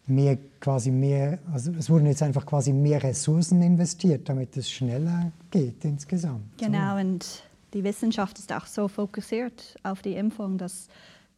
mehr 0.07 0.37
quasi 0.59 0.89
mehr, 0.89 1.39
also 1.51 1.71
es 1.73 1.89
wurden 1.89 2.07
jetzt 2.07 2.23
einfach 2.23 2.45
quasi 2.45 2.71
mehr 2.71 3.03
Ressourcen 3.03 3.61
investiert, 3.61 4.29
damit 4.29 4.55
es 4.57 4.69
schneller 4.69 5.31
geht 5.51 5.83
insgesamt. 5.83 6.57
Genau, 6.57 6.95
so. 6.95 7.01
und 7.01 7.43
die 7.73 7.83
Wissenschaft 7.83 8.39
ist 8.39 8.51
auch 8.53 8.65
so 8.65 8.87
fokussiert 8.87 9.75
auf 9.83 10.01
die 10.01 10.13
Impfung, 10.13 10.57
dass 10.57 10.87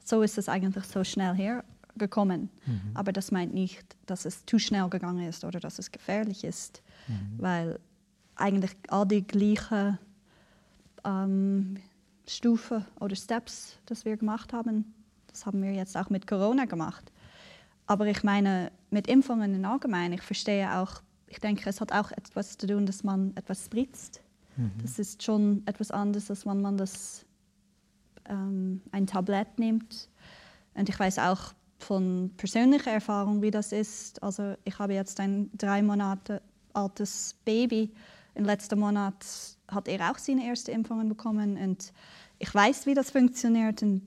so 0.05 0.21
ist 0.21 0.38
es 0.38 0.47
eigentlich 0.47 0.86
so 0.86 1.03
schnell 1.03 1.36
hergekommen. 1.36 2.49
Mhm. 2.65 2.82
Aber 2.93 3.12
das 3.12 3.32
meint 3.32 3.53
nicht, 3.53 3.84
dass 4.05 4.25
es 4.25 4.45
zu 4.45 4.60
schnell 4.60 4.88
gegangen 4.89 5.27
ist 5.27 5.43
oder 5.43 5.60
dass 5.60 5.79
es 5.79 5.91
gefährlich 5.91 6.43
ist, 6.43 6.84
mhm. 7.08 7.34
weil 7.38 7.79
eigentlich 8.36 8.71
all 8.88 9.08
die 9.08 9.25
gleichen 9.25 9.97
ähm, 11.03 11.77
Stufe 12.30 12.86
oder 13.00 13.15
Steps, 13.15 13.78
das 13.86 14.06
wir 14.06 14.18
gemacht 14.18 14.54
haben. 14.54 14.94
Das 15.28 15.46
haben 15.46 15.62
wir 15.62 15.74
jetzt 15.74 15.98
auch 15.98 16.10
mit 16.10 16.28
Corona 16.28 16.65
gemacht. 16.65 17.12
Aber 17.86 18.06
ich 18.08 18.24
meine, 18.24 18.72
mit 18.92 19.08
Impfungen 19.08 19.56
im 19.56 19.65
Allgemeinen, 19.65 20.13
ich 20.13 20.22
verstehe 20.22 20.78
auch, 20.78 21.02
ich 21.28 21.39
denke, 21.39 21.70
es 21.70 21.82
hat 21.82 21.92
auch 21.92 22.12
etwas 22.12 22.58
zu 22.58 22.68
tun, 22.68 22.86
dass 22.86 23.04
man 23.04 23.36
etwas 23.36 23.65
spritzt. 23.65 24.22
Mhm. 24.58 24.72
Das 24.82 25.00
ist 25.00 25.24
schon 25.24 25.63
etwas 25.65 25.92
anderes, 25.92 26.30
als 26.30 26.46
wenn 26.46 26.62
man 26.62 26.78
das 26.78 27.26
ähm, 28.26 28.82
ein 28.92 29.08
Tablett 29.08 29.58
nimmt. 29.58 30.10
Und 30.76 30.89
ich 30.89 31.00
weiß 31.00 31.20
auch 31.20 31.54
von 31.80 32.32
persönlicher 32.38 32.92
Erfahrung, 32.92 33.42
wie 33.42 33.52
das 33.52 33.72
ist. 33.72 34.22
Also 34.22 34.56
ich 34.65 34.78
habe 34.78 34.94
jetzt 34.94 35.20
ein 35.20 35.50
drei 35.58 35.82
Monate 35.82 36.42
altes 36.74 37.36
Baby. 37.46 37.92
Im 38.36 38.46
letzten 38.46 38.80
Monat 38.80 39.26
hat 39.68 39.88
er 39.88 40.12
auch 40.12 40.18
seine 40.18 40.46
ersten 40.46 40.72
Impfungen 40.72 41.10
bekommen 41.10 41.58
und 41.58 41.92
ich 42.39 42.54
weiß, 42.54 42.86
wie 42.86 42.93
das 42.93 43.12
funktioniert 43.12 43.84
und 43.84 44.06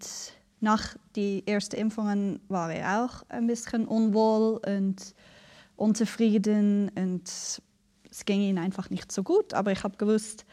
nach 0.61 0.97
den 1.17 1.47
ersten 1.47 1.77
Impfungen 1.77 2.41
war 2.49 2.73
er 2.73 3.05
auch 3.05 3.25
ein 3.29 3.47
bisschen 3.47 3.85
unwohl 3.87 4.61
und 4.67 5.15
unzufrieden 5.77 6.91
und 6.95 7.29
es 8.11 8.25
ging 8.25 8.41
ihm 8.41 8.59
einfach 8.59 8.89
nicht 8.89 9.11
so 9.11 9.23
gut. 9.23 9.55
Aber 9.55 9.73
ich 9.73 9.83
habe 9.83 9.97
gewusst, 9.97 10.45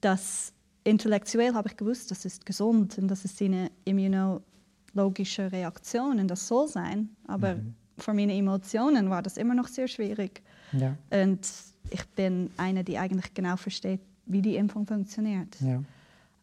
dass 0.00 0.52
intellektuell 0.84 1.54
habe 1.54 1.68
ich 1.68 1.76
gewusst, 1.76 2.10
das 2.10 2.24
ist 2.24 2.46
gesund 2.46 2.98
und 2.98 3.08
das 3.08 3.24
ist 3.24 3.40
eine 3.42 3.70
immunologische 3.84 5.50
Reaktion 5.50 6.20
und 6.20 6.28
das 6.28 6.46
soll 6.46 6.68
sein. 6.68 7.08
Aber 7.26 7.56
mhm. 7.56 7.74
für 7.98 8.12
meine 8.12 8.34
Emotionen 8.34 9.10
war 9.10 9.22
das 9.22 9.36
immer 9.36 9.54
noch 9.54 9.68
sehr 9.68 9.88
schwierig. 9.88 10.42
Ja. 10.72 10.96
Und 11.10 11.48
ich 11.90 12.04
bin 12.08 12.50
eine, 12.56 12.84
die 12.84 12.98
eigentlich 12.98 13.32
genau 13.34 13.56
versteht, 13.56 14.00
wie 14.26 14.42
die 14.42 14.56
Impfung 14.56 14.86
funktioniert. 14.86 15.56
Ja. 15.60 15.82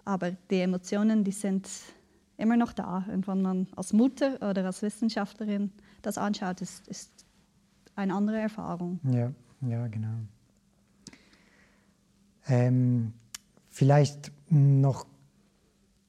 Aber 0.05 0.31
die 0.31 0.59
Emotionen, 0.59 1.23
die 1.23 1.31
sind 1.31 1.69
immer 2.37 2.57
noch 2.57 2.73
da. 2.73 3.05
Und 3.11 3.27
wenn 3.27 3.41
man 3.41 3.67
als 3.75 3.93
Mutter 3.93 4.35
oder 4.47 4.65
als 4.65 4.81
Wissenschaftlerin 4.81 5.71
das 6.01 6.17
anschaut, 6.17 6.61
ist, 6.61 6.87
ist 6.87 7.11
eine 7.95 8.13
andere 8.13 8.39
Erfahrung. 8.39 8.99
Ja, 9.03 9.31
ja 9.61 9.87
genau. 9.87 10.17
Ähm, 12.47 13.13
vielleicht 13.69 14.31
noch 14.49 15.05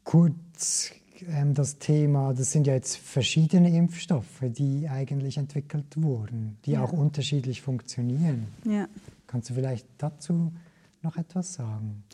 kurz 0.03 0.93
ähm, 1.29 1.55
das 1.55 1.79
Thema, 1.79 2.35
das 2.35 2.53
sind 2.53 2.67
ja 2.67 2.75
jetzt 2.75 2.97
verschiedene 2.97 3.77
Impfstoffe, 3.77 4.41
die 4.43 4.89
eigentlich 4.89 5.39
entwickelt 5.39 5.97
wurden, 5.97 6.59
die 6.65 6.73
ja. 6.73 6.83
auch 6.83 6.93
unterschiedlich 6.93 7.63
funktionieren. 7.63 8.49
Ja. 8.65 8.89
Kannst 9.27 9.51
du 9.51 9.55
vielleicht 9.55 9.87
dazu 9.99 10.53
noch 11.03 11.17
etwas 11.17 11.55
sagen? 11.55 12.05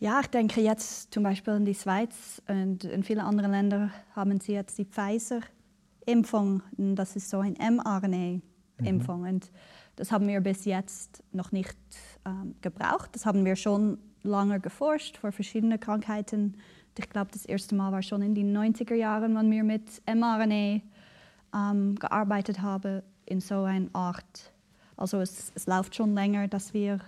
Ja, 0.00 0.20
ich 0.20 0.28
denke 0.28 0.60
jetzt 0.60 1.12
zum 1.12 1.24
Beispiel 1.24 1.54
in 1.54 1.64
die 1.64 1.74
Schweiz 1.74 2.40
und 2.46 2.84
in 2.84 3.02
vielen 3.02 3.18
anderen 3.18 3.50
Ländern 3.50 3.92
haben 4.14 4.38
sie 4.38 4.52
jetzt 4.52 4.78
die 4.78 4.84
Pfizer-Impfung. 4.84 6.62
Das 6.76 7.16
ist 7.16 7.28
so 7.28 7.40
ein 7.40 7.54
mRNA-Impfung. 7.54 9.22
Mhm. 9.22 9.28
Und 9.28 9.50
das 9.96 10.12
haben 10.12 10.28
wir 10.28 10.40
bis 10.40 10.66
jetzt 10.66 11.24
noch 11.32 11.50
nicht 11.50 11.76
ähm, 12.24 12.54
gebraucht. 12.60 13.10
Das 13.12 13.26
haben 13.26 13.44
wir 13.44 13.56
schon 13.56 13.98
lange 14.22 14.60
geforscht 14.60 15.16
vor 15.16 15.32
verschiedenen 15.32 15.80
Krankheiten. 15.80 16.58
Ich 16.96 17.10
glaube, 17.10 17.32
das 17.32 17.44
erste 17.44 17.74
Mal 17.74 17.90
war 17.90 18.02
schon 18.02 18.22
in 18.22 18.36
den 18.36 18.56
90er 18.56 18.94
Jahren, 18.94 19.34
wenn 19.34 19.50
wir 19.50 19.64
mit 19.64 20.00
mRNA 20.06 20.80
ähm, 21.52 21.96
gearbeitet 21.96 22.62
haben 22.62 23.02
in 23.26 23.40
so 23.40 23.64
einer 23.64 23.88
Art. 23.94 24.52
Also 24.96 25.20
es, 25.20 25.50
es 25.56 25.66
läuft 25.66 25.96
schon 25.96 26.14
länger, 26.14 26.46
dass 26.46 26.72
wir 26.72 27.00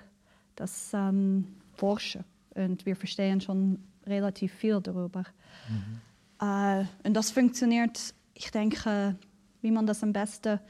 das 0.57 0.91
ähm, 0.93 1.47
forschen 1.75 2.25
und 2.55 2.87
wir 2.87 2.97
verstehen 2.97 3.41
schon 3.41 3.79
relativ 4.07 4.53
viel 4.53 4.81
darüber. 4.81 5.25
Mhm. 5.69 6.01
Äh, 6.41 6.85
und 7.07 7.15
das 7.15 7.31
funktioniert, 7.31 8.15
ich 8.35 8.51
denke, 8.51 9.17
wie 9.61 9.71
man 9.71 9.87
das 9.87 10.03
am 10.03 10.13
besten 10.13 10.61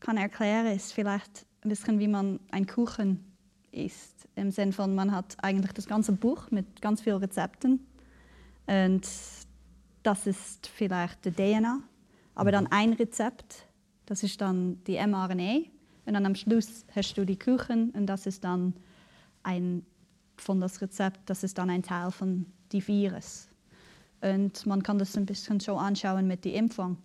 kann 0.00 0.16
erklären, 0.16 0.66
ist 0.66 0.92
vielleicht 0.92 1.46
ein 1.64 1.68
bisschen 1.68 1.98
wie 1.98 2.08
man 2.08 2.40
einen 2.50 2.66
Kuchen 2.66 3.24
isst. 3.70 4.28
Im 4.34 4.50
Sinne 4.50 4.72
von, 4.72 4.94
man 4.94 5.12
hat 5.12 5.36
eigentlich 5.42 5.72
das 5.72 5.86
ganze 5.86 6.12
Buch 6.12 6.50
mit 6.50 6.80
ganz 6.80 7.02
vielen 7.02 7.18
Rezepten 7.18 7.86
und 8.66 9.06
das 10.02 10.26
ist 10.26 10.66
vielleicht 10.66 11.24
die 11.24 11.32
DNA, 11.32 11.80
aber 12.34 12.50
dann 12.50 12.64
mhm. 12.64 12.72
ein 12.72 12.92
Rezept, 12.94 13.66
das 14.06 14.22
ist 14.22 14.40
dann 14.40 14.82
die 14.84 14.94
mRNA 14.94 15.60
und 16.06 16.14
dann 16.14 16.26
am 16.26 16.34
Schluss 16.34 16.84
hast 16.94 17.14
du 17.14 17.24
die 17.24 17.38
Kuchen 17.38 17.90
und 17.90 18.06
das 18.06 18.26
ist 18.26 18.42
dann 18.44 18.74
ein 19.42 19.84
von 20.42 20.60
das 20.60 20.80
Rezept, 20.80 21.20
das 21.26 21.44
ist 21.44 21.58
dann 21.58 21.70
ein 21.70 21.82
Teil 21.82 22.10
von 22.10 22.46
die 22.72 22.86
Virus. 22.86 23.48
Und 24.20 24.66
man 24.66 24.82
kann 24.82 24.98
das 24.98 25.16
ein 25.16 25.26
bisschen 25.26 25.60
so 25.60 25.76
anschauen 25.76 26.26
mit 26.26 26.44
der 26.44 26.54
Impfung. 26.54 26.98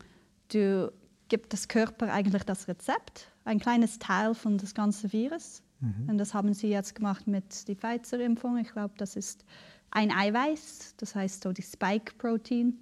Du 0.49 0.91
gibst 1.29 1.53
das 1.53 1.67
Körper 1.67 2.11
eigentlich 2.11 2.43
das 2.43 2.67
Rezept, 2.67 3.31
ein 3.43 3.59
kleines 3.59 3.99
Teil 3.99 4.33
von 4.33 4.57
das 4.57 4.73
ganze 4.73 5.11
Virus, 5.11 5.63
Mhm. 5.79 6.09
Und 6.09 6.17
das 6.17 6.33
haben 6.33 6.53
sie 6.53 6.69
jetzt 6.69 6.95
gemacht 6.95 7.27
mit 7.27 7.67
der 7.67 7.75
Pfizer-Impfung. 7.75 8.57
Ich 8.57 8.71
glaube, 8.71 8.93
das 8.97 9.15
ist 9.15 9.45
ein 9.91 10.11
Eiweiß, 10.11 10.95
das 10.97 11.15
heißt 11.15 11.43
so 11.43 11.51
die 11.51 11.61
Spike-Protein. 11.61 12.77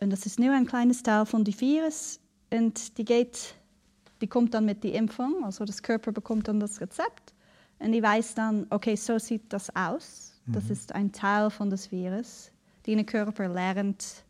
Und 0.00 0.10
das 0.10 0.26
ist 0.26 0.38
nur 0.38 0.52
ein 0.52 0.66
kleines 0.66 1.02
Teil 1.02 1.26
von 1.26 1.44
dem 1.44 1.60
Virus. 1.60 2.20
Und 2.50 2.98
die 2.98 3.04
geht, 3.04 3.54
die 4.20 4.26
kommt 4.26 4.54
dann 4.54 4.64
mit 4.64 4.84
der 4.84 4.94
Impfung, 4.94 5.44
also 5.44 5.64
das 5.64 5.82
Körper 5.82 6.12
bekommt 6.12 6.48
dann 6.48 6.60
das 6.60 6.80
Rezept. 6.80 7.34
Und 7.78 7.92
die 7.92 8.02
weiß 8.02 8.34
dann, 8.34 8.66
okay, 8.70 8.96
so 8.96 9.18
sieht 9.18 9.52
das 9.52 9.74
aus. 9.74 10.34
Das 10.46 10.64
mhm. 10.64 10.72
ist 10.72 10.94
ein 10.94 11.12
Teil 11.12 11.50
von 11.50 11.70
des 11.70 11.92
Virus. 11.92 12.50
Der 12.86 13.04
Körper 13.04 13.48
lernt, 13.48 14.24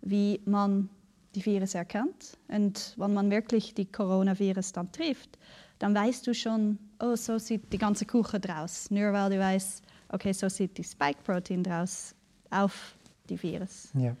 wie 0.00 0.40
man 0.46 0.88
die 1.34 1.44
Virus 1.44 1.74
erkennt. 1.74 2.38
Und 2.48 2.94
wenn 2.96 3.12
man 3.12 3.30
wirklich 3.30 3.74
die 3.74 3.84
Coronavirus 3.84 4.72
dann 4.72 4.90
trifft, 4.90 5.38
dann 5.78 5.94
weißt 5.94 6.26
du 6.26 6.34
schon, 6.34 6.78
oh, 7.00 7.16
so 7.16 7.38
sieht 7.38 7.72
die 7.72 7.78
ganze 7.78 8.06
Kuchen 8.06 8.40
draus. 8.40 8.90
Nur 8.90 9.12
weil 9.12 9.30
du 9.30 9.38
weißt, 9.38 9.82
okay, 10.08 10.32
so 10.32 10.48
sieht 10.48 10.78
die 10.78 10.84
Spike-Protein 10.84 11.62
draus 11.62 12.14
auf 12.50 12.94
die 13.28 13.42
Virus. 13.42 13.90
Ja. 13.94 14.16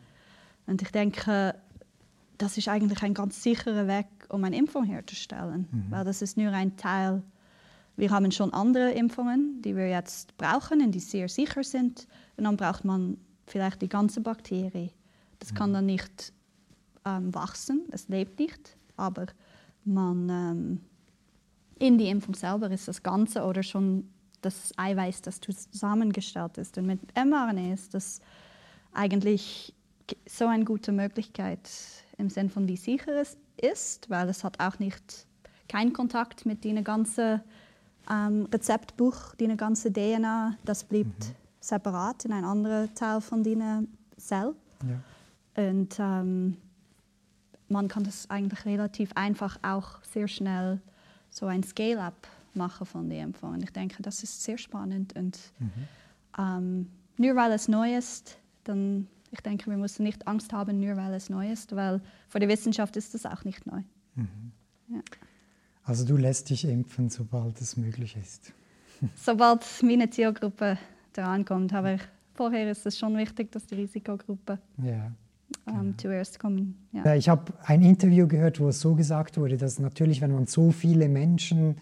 Und 0.66 0.82
ich 0.82 0.90
denke, 0.90 1.54
das 2.38 2.58
ist 2.58 2.68
eigentlich 2.68 3.02
ein 3.02 3.14
ganz 3.14 3.42
sicherer 3.42 3.86
Weg, 3.86 4.06
um 4.28 4.42
eine 4.44 4.56
Impfung 4.56 4.84
herzustellen, 4.84 5.68
mhm. 5.70 5.86
weil 5.90 6.04
das 6.04 6.22
ist 6.22 6.36
nur 6.36 6.52
ein 6.52 6.76
Teil. 6.76 7.22
Wir 7.96 8.10
haben 8.10 8.30
schon 8.32 8.52
andere 8.52 8.92
Impfungen, 8.92 9.62
die 9.62 9.76
wir 9.76 9.88
jetzt 9.88 10.36
brauchen 10.36 10.80
und 10.80 10.92
die 10.92 11.00
sehr 11.00 11.28
sicher 11.28 11.62
sind. 11.62 12.06
Und 12.36 12.44
dann 12.44 12.56
braucht 12.56 12.84
man 12.84 13.18
vielleicht 13.46 13.82
die 13.82 13.88
ganze 13.88 14.20
Bakterie. 14.20 14.90
Das 15.38 15.52
mhm. 15.52 15.56
kann 15.56 15.72
dann 15.72 15.86
nicht 15.86 16.32
ähm, 17.04 17.34
wachsen, 17.34 17.82
es 17.90 18.08
lebt 18.08 18.38
nicht, 18.38 18.76
aber 18.96 19.26
man 19.84 20.28
ähm, 20.28 20.80
in 21.78 21.98
die 21.98 22.08
Impfung 22.08 22.34
selber 22.34 22.70
ist 22.70 22.88
das 22.88 23.02
Ganze 23.02 23.44
oder 23.44 23.62
schon 23.62 24.08
das 24.40 24.72
Eiweiß, 24.76 25.22
das 25.22 25.40
zusammengestellt 25.40 26.58
ist. 26.58 26.76
Und 26.78 26.86
mit 26.86 27.00
mRNA 27.14 27.72
ist 27.72 27.94
das 27.94 28.20
eigentlich 28.92 29.74
so 30.26 30.46
eine 30.46 30.64
gute 30.64 30.92
Möglichkeit 30.92 31.68
im 32.18 32.28
Sinne 32.28 32.50
von 32.50 32.68
wie 32.68 32.76
sicher 32.76 33.20
es 33.20 33.36
ist, 33.60 34.10
weil 34.10 34.28
es 34.28 34.44
hat 34.44 34.60
auch 34.60 34.78
nicht 34.78 35.26
keinen 35.68 35.92
Kontakt 35.92 36.46
mit 36.46 36.64
dem 36.64 36.82
ganzen 36.84 37.40
ähm, 38.10 38.46
Rezeptbuch, 38.52 39.34
die 39.36 39.48
ganze 39.56 39.92
DNA, 39.92 40.56
das 40.64 40.84
bleibt 40.84 41.06
mhm. 41.06 41.34
separat 41.60 42.24
in 42.24 42.32
ein 42.32 42.44
anderer 42.44 42.92
Teil 42.94 43.20
von 43.20 43.42
dieser 43.42 43.82
Zell. 44.16 44.54
Ja. 44.86 45.70
Und 45.70 45.96
ähm, 45.98 46.56
man 47.68 47.88
kann 47.88 48.04
das 48.04 48.28
eigentlich 48.30 48.64
relativ 48.64 49.10
einfach 49.14 49.58
auch 49.62 50.02
sehr 50.02 50.28
schnell 50.28 50.80
so 51.30 51.46
ein 51.46 51.62
Scale-up 51.62 52.28
machen 52.54 52.86
von 52.86 53.10
Impfung. 53.10 53.54
Und 53.54 53.62
ich 53.62 53.70
denke, 53.70 54.02
das 54.02 54.22
ist 54.22 54.42
sehr 54.42 54.58
spannend. 54.58 55.14
Und 55.16 55.38
mhm. 55.58 55.70
ähm, 56.38 56.90
nur 57.16 57.36
weil 57.36 57.52
es 57.52 57.68
neu 57.68 57.96
ist, 57.96 58.38
dann 58.64 59.08
ich 59.34 59.40
denke, 59.40 59.68
wir 59.68 59.76
müssen 59.76 60.04
nicht 60.04 60.26
Angst 60.28 60.52
haben, 60.52 60.80
nur 60.80 60.96
weil 60.96 61.12
es 61.12 61.28
neu 61.28 61.50
ist, 61.50 61.74
weil 61.74 62.00
für 62.28 62.38
die 62.38 62.48
Wissenschaft 62.48 62.96
ist 62.96 63.14
das 63.14 63.26
auch 63.26 63.44
nicht 63.44 63.66
neu. 63.66 63.82
Mhm. 64.14 64.52
Ja. 64.88 65.00
Also 65.84 66.04
du 66.04 66.16
lässt 66.16 66.50
dich 66.50 66.64
impfen, 66.66 67.10
sobald 67.10 67.60
es 67.60 67.76
möglich 67.76 68.16
ist. 68.20 68.52
sobald 69.16 69.64
meine 69.82 70.08
Zielgruppe 70.10 70.78
dran 71.12 71.44
kommt, 71.44 71.72
aber 71.72 71.98
vorher 72.34 72.70
ist 72.70 72.86
es 72.86 72.98
schon 72.98 73.16
wichtig, 73.16 73.52
dass 73.52 73.66
die 73.66 73.76
Risikogruppe 73.76 74.58
ja, 74.82 75.12
ähm, 75.66 75.74
genau. 75.80 75.94
zuerst 75.96 76.38
kommen. 76.38 76.76
Ja. 76.92 77.14
Ich 77.14 77.28
habe 77.28 77.52
ein 77.64 77.82
Interview 77.82 78.26
gehört, 78.26 78.60
wo 78.60 78.68
es 78.68 78.80
so 78.80 78.94
gesagt 78.94 79.36
wurde, 79.36 79.56
dass 79.56 79.78
natürlich, 79.78 80.20
wenn 80.20 80.32
man 80.32 80.46
so 80.46 80.70
viele 80.70 81.08
Menschen 81.08 81.76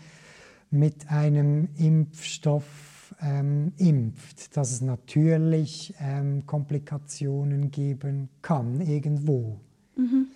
mit 0.71 1.09
einem 1.11 1.69
Impfstoff 1.77 3.15
ähm, 3.21 3.73
impft, 3.77 4.57
dass 4.57 4.73
es 4.73 4.81
natürlich 4.81 5.95
ähm, 6.01 6.45
Komplikationen 6.47 7.71
geben 7.71 8.29
kann 8.41 8.81
irgendwo. 8.81 9.61
Mhm. 9.97 10.29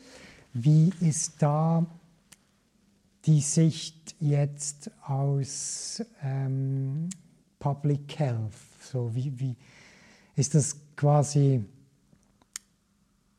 Wie 0.52 0.92
ist 1.00 1.42
da 1.42 1.86
die 3.26 3.40
Sicht 3.40 4.14
jetzt 4.20 4.90
aus 5.02 6.02
ähm, 6.22 7.08
Public 7.58 8.18
Health? 8.18 8.54
So 8.80 9.14
wie, 9.14 9.38
wie 9.38 9.56
ist 10.36 10.54
das 10.54 10.76
quasi 10.96 11.64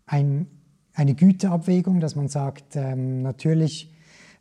ein, 0.05 0.47
eine 0.93 1.15
Güteabwägung, 1.15 1.99
dass 1.99 2.15
man 2.15 2.27
sagt, 2.27 2.75
ähm, 2.75 3.21
natürlich 3.21 3.93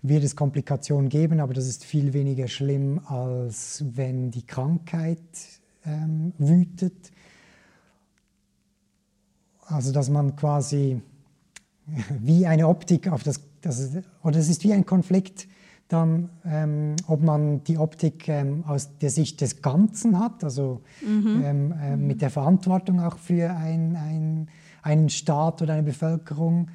wird 0.03 0.25
es 0.25 0.37
Komplikationen 0.37 1.09
geben, 1.09 1.41
aber 1.41 1.55
das 1.55 1.67
ist 1.67 1.85
viel 1.85 2.13
weniger 2.13 2.49
schlimm, 2.49 3.01
als 3.07 3.85
wenn 3.93 4.31
die 4.31 4.47
Krankheit 4.47 5.21
ähm, 5.85 6.33
wütet. 6.39 7.11
Also 9.67 9.93
dass 9.93 10.09
man 10.09 10.37
quasi 10.37 11.01
wie 12.21 12.47
eine 12.47 12.69
Optik 12.69 13.09
auf 13.09 13.23
das, 13.23 13.41
das 13.63 13.91
oder 14.23 14.39
es 14.39 14.49
ist 14.49 14.65
wie 14.65 14.73
ein 14.73 14.87
Konflikt, 14.87 15.49
dann, 15.89 16.31
ähm, 16.45 16.97
ob 17.07 17.23
man 17.23 17.63
die 17.65 17.79
Optik 17.79 18.29
ähm, 18.29 18.65
aus 18.65 18.99
der 18.99 19.11
Sicht 19.11 19.41
des 19.41 19.63
Ganzen 19.63 20.19
hat, 20.19 20.43
also 20.43 20.83
mhm. 21.01 21.43
ähm, 21.45 21.73
äh, 21.73 21.97
mit 21.97 22.23
der 22.23 22.31
Verantwortung 22.31 23.01
auch 23.01 23.19
für 23.19 23.51
ein, 23.51 23.95
ein, 23.95 24.49
einen 24.83 25.09
Staat 25.09 25.63
oder 25.63 25.75
eine 25.75 25.85
Bevölkerung 25.85 26.69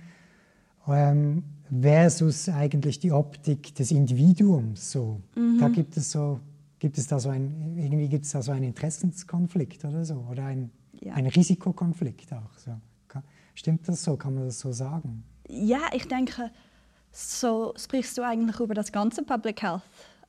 ähm, 0.87 1.43
versus 1.69 2.47
eigentlich 2.47 2.99
die 2.99 3.11
Optik 3.11 3.75
des 3.75 3.91
Individuums. 3.91 4.91
So. 4.91 5.19
Mhm. 5.35 5.57
Da 5.59 5.67
gibt 5.67 5.97
es 5.97 6.11
so, 6.11 6.39
gibt 6.79 6.97
es 6.97 7.07
da 7.07 7.19
so 7.19 7.29
ein, 7.29 7.75
irgendwie 7.77 8.07
gibt 8.07 8.25
es 8.25 8.31
da 8.31 8.41
so 8.41 8.53
einen 8.53 8.63
Interessenskonflikt 8.63 9.83
oder 9.83 10.05
so 10.05 10.25
oder 10.31 10.45
ein, 10.45 10.71
ja. 11.01 11.13
ein 11.15 11.27
Risikokonflikt 11.27 12.31
auch. 12.31 12.57
So. 12.57 12.71
Stimmt 13.55 13.87
das 13.87 14.03
so? 14.03 14.17
Kann 14.17 14.35
man 14.35 14.45
das 14.45 14.59
so 14.59 14.71
sagen? 14.71 15.23
Ja, 15.47 15.81
ich 15.93 16.07
denke, 16.07 16.51
so 17.11 17.73
sprichst 17.77 18.17
du 18.17 18.23
eigentlich 18.23 18.59
über 18.59 18.73
das 18.73 18.91
ganze 18.91 19.23
Public 19.23 19.61
Health, 19.61 19.81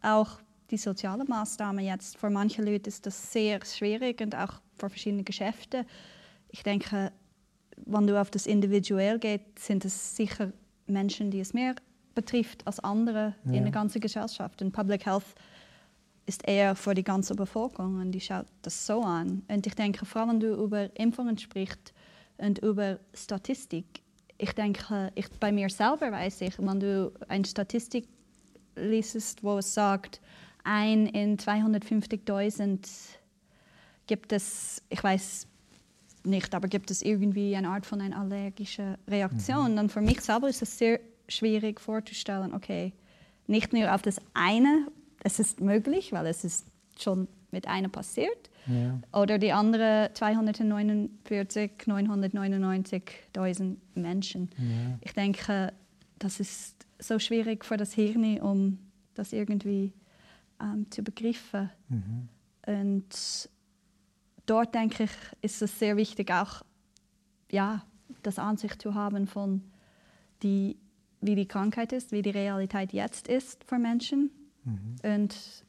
auch 0.03 0.39
die 0.71 0.77
sozialen 0.77 1.29
Maßnahmen 1.29 1.85
jetzt. 1.85 2.17
Für 2.17 2.31
manche 2.31 2.63
Leute 2.63 2.89
ist 2.89 3.07
das 3.07 3.33
sehr 3.33 3.65
schwierig 3.65 4.21
und 4.21 4.35
auch 4.35 4.61
für 4.77 4.89
verschiedene 4.89 5.23
Geschäfte. 5.23 5.87
Ich 6.49 6.63
denke, 6.63 7.13
wenn 7.77 8.07
du 8.07 8.21
auf 8.21 8.31
das 8.31 8.47
Individuell 8.47 9.19
geht, 9.19 9.59
sind 9.59 9.85
es 9.85 10.17
sicher 10.17 10.53
Menschen, 10.87 11.31
die 11.31 11.41
es 11.41 11.55
mehr 11.55 11.75
betrifft 12.15 12.67
als 12.67 12.81
andere 12.81 13.35
ja. 13.45 13.53
in 13.53 13.63
der 13.63 13.73
ganzen 13.73 14.01
Gesellschaft. 14.01 14.61
Und 14.63 14.73
Public 14.73 15.07
Health 15.07 15.35
ist 16.27 16.47
eher 16.47 16.75
für 16.75 16.95
die 16.95 17.05
ganze 17.05 17.35
Bevölkerung 17.35 18.01
und 18.01 18.13
die 18.13 18.21
schaut 18.21 18.47
das 18.63 18.87
so 18.87 19.03
an. 19.03 19.43
Und 19.49 19.67
ich 19.67 19.75
denke, 19.75 20.07
vor 20.07 20.23
allem 20.23 20.31
wenn 20.31 20.41
du 20.41 20.55
über 20.55 20.89
Impfungen 20.99 21.39
sprichst 21.39 21.93
und 22.39 22.59
über 22.59 22.99
Statistik, 23.15 24.03
ich 24.43 24.53
denke, 24.55 25.13
ich, 25.15 25.31
bei 25.39 25.53
mir 25.53 25.71
selber 25.71 26.11
weiß 26.11 26.41
ich, 26.41 26.59
wenn 26.59 26.81
du 26.81 27.13
eine 27.29 27.45
Statistik 27.45 28.09
liest, 28.75 29.45
wo 29.45 29.59
es 29.59 29.73
sagt, 29.73 30.21
ein 30.65 31.07
in 31.07 31.39
250.000 31.39 32.81
gibt 34.09 34.33
es, 34.33 34.83
ich 34.89 35.03
weiß 35.03 35.47
nicht, 36.25 36.55
aber 36.57 36.67
gibt 36.67 36.91
es 36.91 37.03
irgendwie 37.03 37.55
eine 37.55 37.69
Art 37.69 37.87
von 37.87 38.01
einer 38.01 38.19
allergischen 38.19 38.97
Reaktion? 39.09 39.73
Mhm. 39.73 39.77
Dann 39.77 39.89
für 39.89 40.01
mich 40.01 40.21
selber 40.21 40.49
ist 40.49 40.63
es 40.63 40.77
sehr 40.77 40.99
schwierig 41.29 41.81
vorzustellen, 41.81 42.53
okay, 42.53 42.93
nicht 43.47 43.73
nur 43.73 43.95
auf 43.95 44.03
das 44.03 44.21
eine, 44.35 44.89
es 45.23 45.39
ist 45.39 45.61
möglich, 45.61 46.11
weil 46.13 46.27
es 46.27 46.43
ist 46.43 46.67
schon 46.99 47.29
mit 47.53 47.69
einer 47.69 47.89
passiert, 47.89 48.51
ja. 48.67 48.99
oder 49.13 49.39
die 49.39 49.53
andere 49.53 50.11
249, 50.15 51.73
999.000 51.87 53.77
Menschen. 53.95 54.51
Ja. 54.57 54.99
Ich 55.03 55.13
denke, 55.13 55.73
das 56.19 56.41
ist 56.41 56.87
so 56.99 57.19
schwierig 57.19 57.65
für 57.65 57.77
das 57.77 57.93
Hirn, 57.93 58.41
um 58.41 58.79
das 59.15 59.33
irgendwie 59.33 59.93
ähm, 60.61 60.91
zu 60.91 61.03
begreifen. 61.03 61.71
Mhm. 61.89 62.29
Und 62.67 63.51
dort 64.47 64.75
denke 64.75 65.05
ich, 65.05 65.11
ist 65.43 65.63
es 65.63 65.79
sehr 65.79 65.97
wichtig, 65.97 66.33
auch 66.33 66.63
ja, 67.51 67.85
das 68.23 68.39
Ansicht 68.39 68.81
zu 68.81 68.95
haben 68.95 69.27
von 69.27 69.63
die, 70.43 70.77
wie 71.21 71.35
die 71.35 71.47
Krankheit 71.47 71.93
ist, 71.93 72.13
wie 72.13 72.23
die 72.23 72.31
Realität 72.31 72.93
jetzt 72.93 73.29
ist 73.29 73.65
für 73.65 73.79
Menschen 73.79 74.31
mhm. 74.65 74.97
und 75.03 75.65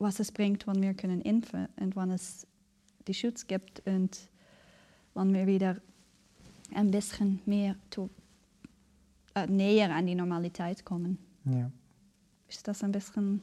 was 0.00 0.18
es 0.18 0.32
bringt, 0.32 0.66
wenn 0.66 0.82
wir 0.82 0.94
können 0.94 1.20
impfen 1.20 1.68
und 1.76 1.94
wann 1.94 2.10
es 2.10 2.46
die 3.06 3.14
Schutz 3.14 3.46
gibt 3.46 3.86
und 3.86 4.18
wann 5.14 5.32
wir 5.32 5.46
wieder 5.46 5.76
ein 6.74 6.90
bisschen 6.90 7.40
mehr 7.46 7.76
zu, 7.90 8.10
äh, 9.34 9.46
näher 9.46 9.94
an 9.94 10.06
die 10.06 10.14
Normalität 10.14 10.84
kommen. 10.84 11.18
Ja. 11.44 11.70
Ist 12.48 12.66
das 12.66 12.82
ein 12.82 12.92
bisschen 12.92 13.42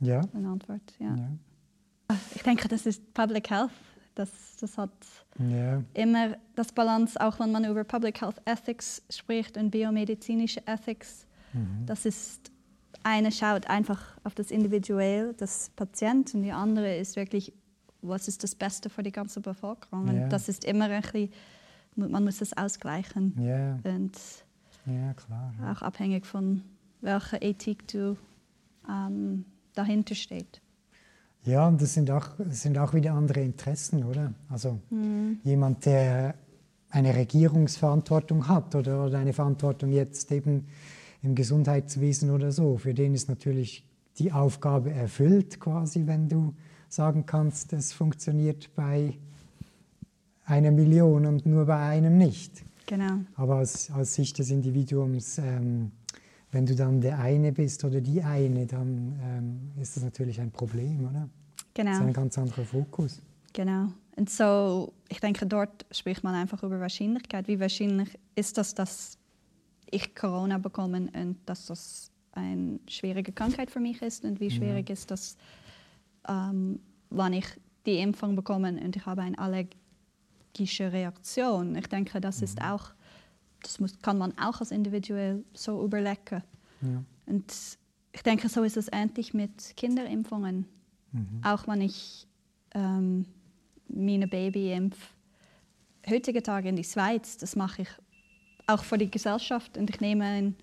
ja. 0.00 0.20
eine 0.34 0.48
Antwort? 0.48 0.94
Ja. 0.98 1.16
ja. 1.16 2.16
Ich 2.34 2.42
denke, 2.42 2.68
das 2.68 2.84
ist 2.84 3.14
Public 3.14 3.48
Health 3.48 3.70
das, 4.14 4.30
das 4.60 4.76
hat 4.76 4.90
yeah. 5.38 5.82
immer 5.94 6.36
das 6.54 6.72
Balance, 6.72 7.18
auch 7.20 7.40
wenn 7.40 7.52
man 7.52 7.64
über 7.64 7.84
Public 7.84 8.20
Health 8.20 8.40
Ethics 8.44 9.02
spricht 9.08 9.56
und 9.56 9.70
biomedizinische 9.70 10.62
Ethics. 10.66 11.26
Mhm. 11.52 11.86
Das 11.86 12.04
ist 12.04 12.51
eine 13.04 13.32
schaut 13.32 13.68
einfach 13.68 14.00
auf 14.24 14.34
das 14.34 14.50
Individuell 14.50 15.34
des 15.34 15.70
Patienten 15.76 16.38
und 16.38 16.42
die 16.44 16.52
andere 16.52 16.96
ist 16.96 17.16
wirklich, 17.16 17.52
was 18.00 18.28
ist 18.28 18.42
das 18.42 18.54
Beste 18.54 18.90
für 18.90 19.02
die 19.02 19.12
ganze 19.12 19.40
Bevölkerung. 19.40 20.08
Und 20.08 20.16
Ja. 20.16 20.28
das 20.28 20.48
ist 20.48 20.64
immer 20.64 20.86
ein 20.86 21.02
bisschen, 21.02 21.30
man 21.96 22.24
muss 22.24 22.38
das 22.38 22.56
ausgleichen. 22.56 23.34
Ja, 23.40 23.78
Und 23.84 24.12
ja 24.86 25.14
klar. 25.14 25.54
ja. 25.60 25.72
auch 25.72 25.82
abhängig 25.82 26.26
von 26.26 26.62
welcher 27.00 27.42
Ethik 27.42 27.86
du 27.88 28.16
ähm, 28.88 29.44
dahinter 29.74 30.14
steht. 30.14 30.60
Ja, 31.44 31.66
und 31.66 31.80
das 31.82 31.94
sind 31.94 32.08
auch, 32.10 32.28
das 32.38 32.62
sind 32.62 32.78
auch 32.78 32.94
wieder 32.94 33.14
andere 33.14 33.40
Interessen, 33.40 34.04
oder? 34.04 34.32
Also 34.48 34.78
jemand, 35.42 35.84
der 35.86 36.34
eine 36.90 37.14
Regierungsverantwortung 37.16 38.46
hat 38.48 38.74
oder, 38.76 39.06
oder 39.06 39.18
eine 39.18 39.32
Verantwortung 39.32 39.90
jetzt 39.92 40.30
eben 40.30 40.68
im 41.22 41.34
Gesundheitswesen 41.34 42.30
oder 42.30 42.52
so, 42.52 42.76
für 42.76 42.94
den 42.94 43.14
ist 43.14 43.28
natürlich 43.28 43.84
die 44.18 44.32
Aufgabe 44.32 44.90
erfüllt, 44.90 45.60
quasi, 45.60 46.06
wenn 46.06 46.28
du 46.28 46.54
sagen 46.88 47.24
kannst, 47.26 47.72
es 47.72 47.92
funktioniert 47.92 48.74
bei 48.74 49.14
einer 50.44 50.70
Million 50.70 51.24
und 51.26 51.46
nur 51.46 51.66
bei 51.66 51.78
einem 51.78 52.18
nicht. 52.18 52.64
Genau. 52.86 53.20
Aber 53.36 53.56
aus, 53.56 53.90
aus 53.90 54.14
Sicht 54.14 54.38
des 54.38 54.50
Individuums, 54.50 55.38
ähm, 55.38 55.92
wenn 56.50 56.66
du 56.66 56.74
dann 56.74 57.00
der 57.00 57.18
eine 57.18 57.52
bist 57.52 57.84
oder 57.84 58.00
die 58.00 58.22
eine, 58.22 58.66
dann 58.66 59.18
ähm, 59.22 59.80
ist 59.80 59.96
das 59.96 60.02
natürlich 60.02 60.40
ein 60.40 60.50
Problem, 60.50 61.00
oder? 61.08 61.28
Das 61.74 61.86
ist 61.86 61.92
Genau. 61.98 62.06
ein 62.06 62.12
ganz 62.12 62.36
anderer 62.36 62.64
Fokus. 62.64 63.22
Genau. 63.54 63.88
Und 64.16 64.28
so, 64.28 64.92
ich 65.08 65.20
denke, 65.20 65.46
dort 65.46 65.86
spricht 65.90 66.22
man 66.22 66.34
einfach 66.34 66.62
über 66.62 66.80
Wahrscheinlichkeit. 66.80 67.48
Wie 67.48 67.58
wahrscheinlich 67.60 68.18
ist 68.34 68.58
das, 68.58 68.74
dass 68.74 69.16
ich 69.92 70.14
Corona 70.14 70.58
bekomme 70.58 71.08
und 71.12 71.36
dass 71.46 71.66
das 71.66 72.10
eine 72.32 72.80
schwierige 72.88 73.30
Krankheit 73.30 73.70
für 73.70 73.78
mich 73.78 74.00
ist 74.02 74.24
und 74.24 74.40
wie 74.40 74.50
schwierig 74.50 74.90
ist 74.90 75.10
das, 75.10 75.36
ähm, 76.26 76.80
wann 77.10 77.34
ich 77.34 77.46
die 77.84 77.98
Impfung 77.98 78.34
bekomme 78.34 78.70
und 78.70 78.96
ich 78.96 79.04
habe 79.06 79.22
eine 79.22 79.38
allergische 79.38 80.92
Reaktion. 80.92 81.76
Ich 81.76 81.86
denke, 81.88 82.20
das 82.20 82.40
ist 82.40 82.60
auch, 82.62 82.92
das 83.62 83.80
muss, 83.80 83.98
kann 84.00 84.18
man 84.18 84.36
auch 84.38 84.60
als 84.60 84.70
individuell 84.70 85.44
so 85.52 85.84
überlegen. 85.84 86.42
Ja. 86.80 87.04
Und 87.26 87.52
ich 88.12 88.22
denke, 88.22 88.48
so 88.48 88.62
ist 88.62 88.76
es 88.76 88.88
ähnlich 88.90 89.34
mit 89.34 89.76
Kinderimpfungen. 89.76 90.66
Auch 91.44 91.68
wenn 91.68 91.82
ich 91.82 92.26
ähm, 92.74 93.26
meine 93.88 94.26
Baby 94.26 94.72
impfe, 94.72 95.08
heutige 96.08 96.42
Tage 96.42 96.70
in 96.70 96.76
die 96.76 96.84
Schweiz, 96.84 97.36
das 97.36 97.54
mache 97.56 97.82
ich 97.82 97.88
auch 98.66 98.84
für 98.84 98.98
die 98.98 99.10
Gesellschaft 99.10 99.76
und 99.76 99.90
ich 99.90 100.00
nehme 100.00 100.24
ein, 100.24 100.56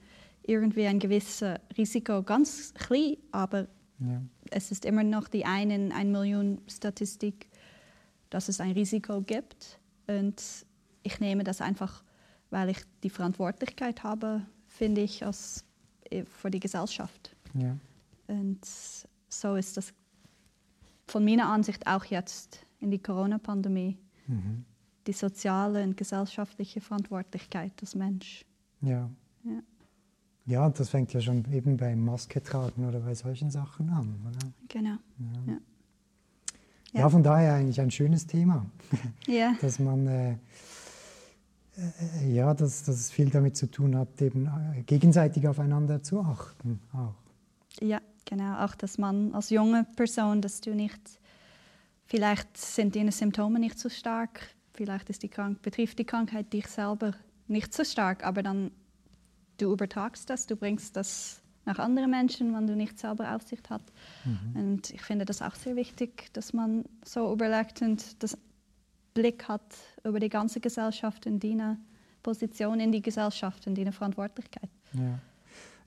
irgendwie 0.44 0.86
ein 0.88 1.00
gewisses 1.00 1.60
Risiko, 1.78 2.24
ganz 2.24 2.74
klein, 2.74 3.18
aber 3.32 3.68
Ja. 4.00 4.22
es 4.52 4.72
ist 4.72 4.86
immer 4.86 5.04
noch 5.04 5.28
die 5.28 5.46
eine, 5.46 5.94
eine 5.94 6.10
Million 6.10 6.62
Statistik, 6.68 7.50
dass 8.30 8.48
es 8.48 8.60
ein 8.62 8.72
Risiko 8.72 9.22
gibt. 9.22 9.80
Und 10.08 10.42
ich 11.04 11.20
nehme 11.20 11.44
das 11.44 11.62
einfach, 11.62 12.04
weil 12.50 12.70
ich 12.70 12.80
die 13.04 13.10
Verantwortlichkeit 13.10 14.04
habe, 14.04 14.42
finde 14.68 15.02
ich, 15.02 15.26
als, 15.26 15.66
äh, 16.10 16.24
für 16.26 16.50
die 16.50 16.60
Gesellschaft. 16.60 17.36
Ja. 17.54 17.76
Und 18.28 18.60
so 19.28 19.56
ist 19.56 19.78
das 19.78 19.94
von 21.08 21.26
meiner 21.26 21.48
Ansicht 21.48 21.86
auch 21.88 22.06
jetzt 22.06 22.66
in 22.80 22.92
die 22.92 23.00
Corona-Pandemie 23.00 23.98
Mhm. 24.28 24.64
Die 25.10 25.14
soziale 25.14 25.84
und 25.84 25.98
gesellschaftliche 25.98 26.82
Verantwortlichkeit 26.82 27.82
des 27.82 27.96
Menschen. 27.96 28.46
Ja. 28.82 29.10
Ja. 29.44 29.64
ja, 30.46 30.66
und 30.68 30.80
das 30.80 30.90
fängt 30.90 31.12
ja 31.14 31.20
schon 31.20 31.52
eben 31.52 31.78
beim 31.78 32.06
Maske 32.06 32.44
tragen 32.44 32.88
oder 32.88 33.00
bei 33.00 33.16
solchen 33.16 33.50
Sachen 33.50 33.90
an. 33.90 34.16
Oder? 34.28 34.52
Genau. 34.68 34.98
Ja. 35.18 35.54
Ja. 35.54 35.58
Ja. 36.94 37.10
von 37.10 37.24
daher 37.24 37.56
eigentlich 37.56 37.82
ein 37.82 37.90
schönes 37.90 38.28
Thema, 38.28 38.68
Ja, 39.26 39.56
dass 39.62 39.80
man 39.80 40.06
äh, 40.06 40.32
äh, 41.78 42.32
ja, 42.32 42.54
dass, 42.54 42.84
dass 42.84 42.96
es 42.96 43.10
viel 43.10 43.32
damit 43.32 43.58
zu 43.58 43.66
tun 43.66 43.98
hat, 43.98 44.22
eben 44.22 44.46
äh, 44.46 44.84
gegenseitig 44.84 45.48
aufeinander 45.48 46.04
zu 46.04 46.22
achten. 46.22 46.80
Auch. 46.94 47.16
ja, 47.82 48.00
genau. 48.26 48.64
Auch, 48.64 48.76
dass 48.76 49.00
man 49.00 49.34
als 49.34 49.50
junge 49.50 49.88
Person, 49.96 50.40
dass 50.40 50.62
du 50.62 50.76
nicht, 50.76 51.00
vielleicht 52.06 52.58
sind 52.58 52.96
deine 52.96 53.12
Symptome 53.12 53.60
nicht 53.60 53.80
so 53.80 53.90
stark, 53.90 54.42
vielleicht 54.80 55.10
ist 55.10 55.24
die 55.24 55.28
Krank 55.28 55.62
betrifft 55.62 56.00
die 56.00 56.06
Krankheit 56.06 56.54
dich 56.54 56.68
selber 56.68 57.14
nicht 57.50 57.74
so 57.74 57.84
stark, 57.84 58.26
aber 58.26 58.44
dann 58.44 58.72
du 59.58 59.74
übertragst 59.74 60.30
das, 60.30 60.48
du 60.48 60.56
bringst 60.56 60.96
das 60.96 61.42
nach 61.66 61.80
anderen 61.80 62.10
Menschen, 62.10 62.56
wenn 62.56 62.66
du 62.66 62.78
nicht 62.78 62.98
selber 62.98 63.36
Aufsicht 63.36 63.70
hast. 63.70 63.92
Und 64.54 64.90
ich 64.92 65.02
finde 65.02 65.26
das 65.26 65.42
auch 65.42 65.56
sehr 65.56 65.76
wichtig, 65.76 66.32
dass 66.32 66.54
man 66.54 66.86
so 67.04 67.34
überlegt 67.34 67.82
und 67.82 68.24
das 68.24 68.38
Blick 69.14 69.50
hat 69.50 69.76
über 70.06 70.22
die 70.22 70.30
ganze 70.30 70.62
Gesellschaft 70.62 71.28
und 71.28 71.44
deine 71.44 71.78
Position 72.24 72.80
in 72.80 72.94
die 72.94 73.02
Gesellschaft 73.02 73.68
und 73.68 73.78
deine 73.78 73.92
Verantwortlichkeit. 73.92 74.70
Ja. 74.94 75.20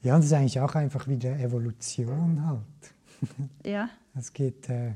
ja, 0.03 0.15
und 0.15 0.21
das 0.21 0.27
ist 0.27 0.33
eigentlich 0.35 0.61
auch 0.61 0.75
einfach 0.75 1.09
wieder 1.09 1.39
Evolution 1.39 2.45
halt. 2.47 2.95
Ja, 3.65 3.89
Es 4.15 4.33
geht, 4.35 4.69
äh, 4.69 4.93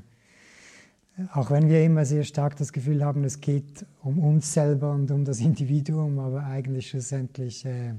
auch 1.32 1.50
wenn 1.50 1.68
wir 1.68 1.82
immer 1.82 2.04
sehr 2.04 2.24
stark 2.24 2.56
das 2.56 2.72
Gefühl 2.72 3.04
haben, 3.04 3.24
es 3.24 3.40
geht 3.40 3.86
um 4.02 4.18
uns 4.18 4.52
selber 4.52 4.92
und 4.92 5.10
um 5.10 5.24
das 5.24 5.40
Individuum, 5.40 6.18
aber 6.18 6.44
eigentlich 6.44 6.88
schlussendlich 6.88 7.64
äh, 7.64 7.94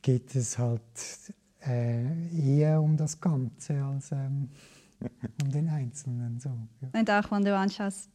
geht 0.00 0.34
es 0.34 0.58
halt 0.58 0.80
äh, 1.66 2.04
eher 2.34 2.80
um 2.80 2.96
das 2.96 3.20
Ganze 3.20 3.82
als 3.82 4.12
ähm, 4.12 4.48
um 5.42 5.50
den 5.50 5.68
Einzelnen. 5.68 6.40
So, 6.40 6.50
ja. 6.80 6.98
und 6.98 7.10
auch 7.10 7.30
wenn 7.30 7.44
du 7.44 7.54
anschaust, 7.54 8.08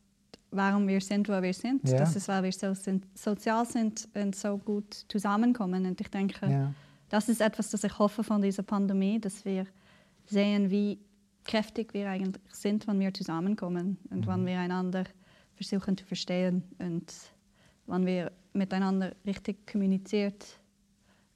warum 0.52 0.88
wir 0.88 1.02
sind, 1.02 1.30
wo 1.30 1.40
wir 1.42 1.54
sind, 1.54 1.88
Ja. 1.88 2.00
das 2.00 2.16
ist, 2.16 2.28
weil 2.28 2.44
wir 2.44 2.52
so 2.52 2.74
sind, 2.74 3.06
sozial 3.14 3.66
sind 3.68 4.08
und 4.16 4.36
so 4.36 4.58
gut 4.58 5.06
zusammenkommen. 5.08 5.86
Und 5.86 6.02
ich 6.02 6.10
denke, 6.10 6.50
Ja. 6.50 6.74
das 7.10 7.30
ist 7.30 7.42
etwas, 7.42 7.70
das 7.70 7.84
ich 7.84 8.00
hoffe 8.00 8.24
von 8.24 8.42
dieser 8.42 8.64
Pandemie, 8.64 9.20
dass 9.20 9.46
wir 9.46 9.66
sehen, 10.26 10.70
wie 10.72 10.98
kräftig 11.50 11.96
wir 11.96 12.08
eigentlich 12.08 12.54
sind, 12.54 12.88
wenn 12.88 13.00
wir 13.00 13.12
zusammenkommen 13.12 13.98
und 14.12 14.28
wenn 14.28 14.46
wir 14.46 14.60
einander 14.60 15.06
versuchen 15.56 15.98
zu 15.98 16.06
verstehen 16.06 16.64
und 16.78 17.12
wenn 17.88 18.06
wir 18.06 18.32
miteinander 18.54 19.16
richtig 19.26 19.66
kommuniziert, 19.66 20.46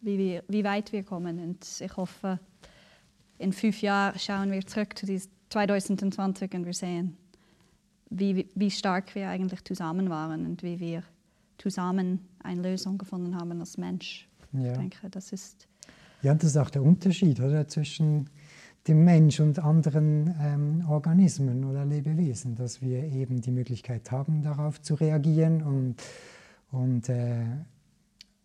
wie, 0.02 0.20
wir, 0.20 0.44
wie 0.48 0.64
weit 0.64 0.92
wir 0.92 1.04
kommen. 1.04 1.40
Und 1.40 1.66
ich 1.82 1.98
hoffe, 1.98 2.40
in 3.40 3.54
fünf 3.54 3.82
Jahren 3.82 4.20
schauen 4.20 4.52
wir 4.52 4.66
zurück 4.68 4.96
zu 4.96 5.08
diesem 5.08 5.32
2020 5.50 6.54
und 6.54 6.66
wir 6.66 6.74
sehen, 6.74 7.18
wie, 8.12 8.48
wie 8.54 8.70
stark 8.70 9.16
wir 9.16 9.30
eigentlich 9.30 9.64
zusammen 9.64 10.12
waren 10.12 10.46
und 10.46 10.62
wie 10.62 10.80
wir 10.80 11.02
zusammen 11.58 12.20
eine 12.44 12.62
Lösung 12.62 13.00
gefunden 13.00 13.36
haben 13.36 13.60
als 13.60 13.80
Mensch. 13.80 14.30
Ja. 14.52 14.74
Ich 14.74 14.78
denke, 14.78 15.10
das 15.10 15.32
ist 15.32 15.68
ja, 16.22 16.32
und 16.32 16.42
das 16.42 16.52
ist 16.52 16.58
auch 16.58 16.70
der 16.70 16.82
Unterschied 16.84 17.42
oder, 17.42 17.68
zwischen 17.68 18.30
dem 18.88 19.06
Mensch 19.06 19.40
und 19.40 19.60
anderen 19.60 20.36
ähm, 20.42 20.86
Organismen 20.90 21.64
oder 21.64 21.86
Lebewesen, 21.86 22.56
dass 22.56 22.82
wir 22.82 23.04
eben 23.04 23.42
die 23.42 23.52
Möglichkeit 23.52 24.12
haben, 24.12 24.42
darauf 24.42 24.82
zu 24.82 24.96
reagieren 24.96 25.62
und, 25.62 25.96
und 26.72 27.08
äh, 27.08 27.46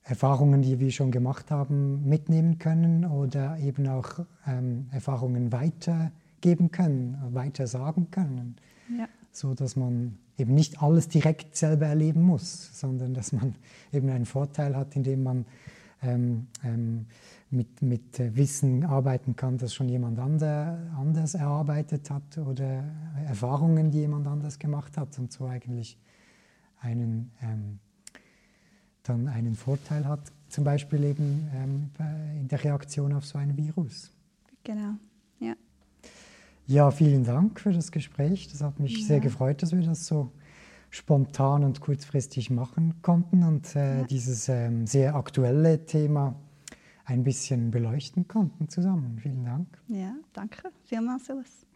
Erfahrungen, 0.05 0.63
die 0.63 0.79
wir 0.81 0.91
schon 0.91 1.11
gemacht 1.11 1.51
haben, 1.51 2.09
mitnehmen 2.09 2.59
können 2.59 3.05
oder 3.05 3.59
eben 3.59 3.89
auch 3.89 4.21
ähm, 4.47 4.87
Erfahrungen 4.91 5.53
weitergeben 5.53 6.71
können, 6.71 7.19
weiter 7.33 7.67
sagen 7.67 8.11
können, 8.11 8.57
ja, 8.97 9.07
so 9.33 9.55
dass 9.55 9.77
man 9.77 10.19
eben 10.39 10.55
nicht 10.55 10.83
alles 10.83 11.09
direkt 11.09 11.57
selber 11.57 11.87
erleben 11.87 12.23
muss, 12.23 12.79
sondern 12.79 13.13
dass 13.13 13.33
man 13.33 13.57
eben 13.93 14.09
einen 14.09 14.25
Vorteil 14.25 14.77
hat, 14.77 14.95
indem 14.97 15.25
man 15.25 15.47
ähm, 16.03 16.47
ähm, 16.65 17.07
mit, 17.51 17.83
mit 17.83 18.37
Wissen 18.37 18.85
arbeiten 18.85 19.37
kann, 19.37 19.59
das 19.59 19.75
schon 19.75 19.89
jemand 19.89 20.19
ander, 20.19 20.79
anders 20.97 21.35
erarbeitet 21.35 22.11
hat 22.11 22.39
oder 22.39 22.85
Erfahrungen, 23.27 23.91
die 23.91 23.99
jemand 23.99 24.27
anders 24.27 24.59
gemacht 24.59 24.97
hat 24.97 25.19
und 25.19 25.33
so 25.33 25.47
eigentlich 25.47 25.99
einen, 26.81 27.33
ähm, 27.43 27.79
dann 29.03 29.29
einen 29.29 29.55
Vorteil 29.55 30.07
hat, 30.07 30.33
zum 30.49 30.65
Beispiel 30.65 31.05
eben 31.05 31.51
ähm, 31.55 31.91
in 32.39 32.49
der 32.49 32.63
Reaktion 32.63 33.13
auf 33.13 33.27
so 33.27 33.39
ein 33.39 33.57
Virus. 33.57 34.13
genau. 34.65 34.95
Ja, 35.41 35.55
Ja, 36.67 36.91
vielen 36.91 37.25
Dank 37.25 37.61
für 37.61 37.73
das 37.73 37.91
Gespräch. 37.91 38.49
Das 38.49 38.63
hat 38.63 38.79
mich 38.79 39.07
sehr 39.07 39.21
gefreut, 39.21 39.63
dass 39.63 39.73
wir 39.73 39.83
das 39.83 40.07
so 40.07 40.31
spontan 40.91 41.65
und 41.65 41.81
kurzfristig 41.81 42.51
machen 42.51 42.95
konnten 43.03 43.43
und 43.45 43.75
äh, 43.77 44.01
Ja. 44.01 44.05
dieses 44.07 44.49
ähm, 44.49 44.87
sehr 44.87 45.15
aktuelle 45.15 45.85
Thema 45.87 46.35
ein 47.05 47.25
bisschen 47.25 47.71
beleuchten 47.71 48.29
konnten 48.29 48.69
zusammen. 48.69 49.19
Vielen 49.19 49.45
Dank. 49.45 49.67
ja 49.89 50.15
danke 50.33 50.71
vielmals, 50.85 51.27
Silas. 51.27 51.67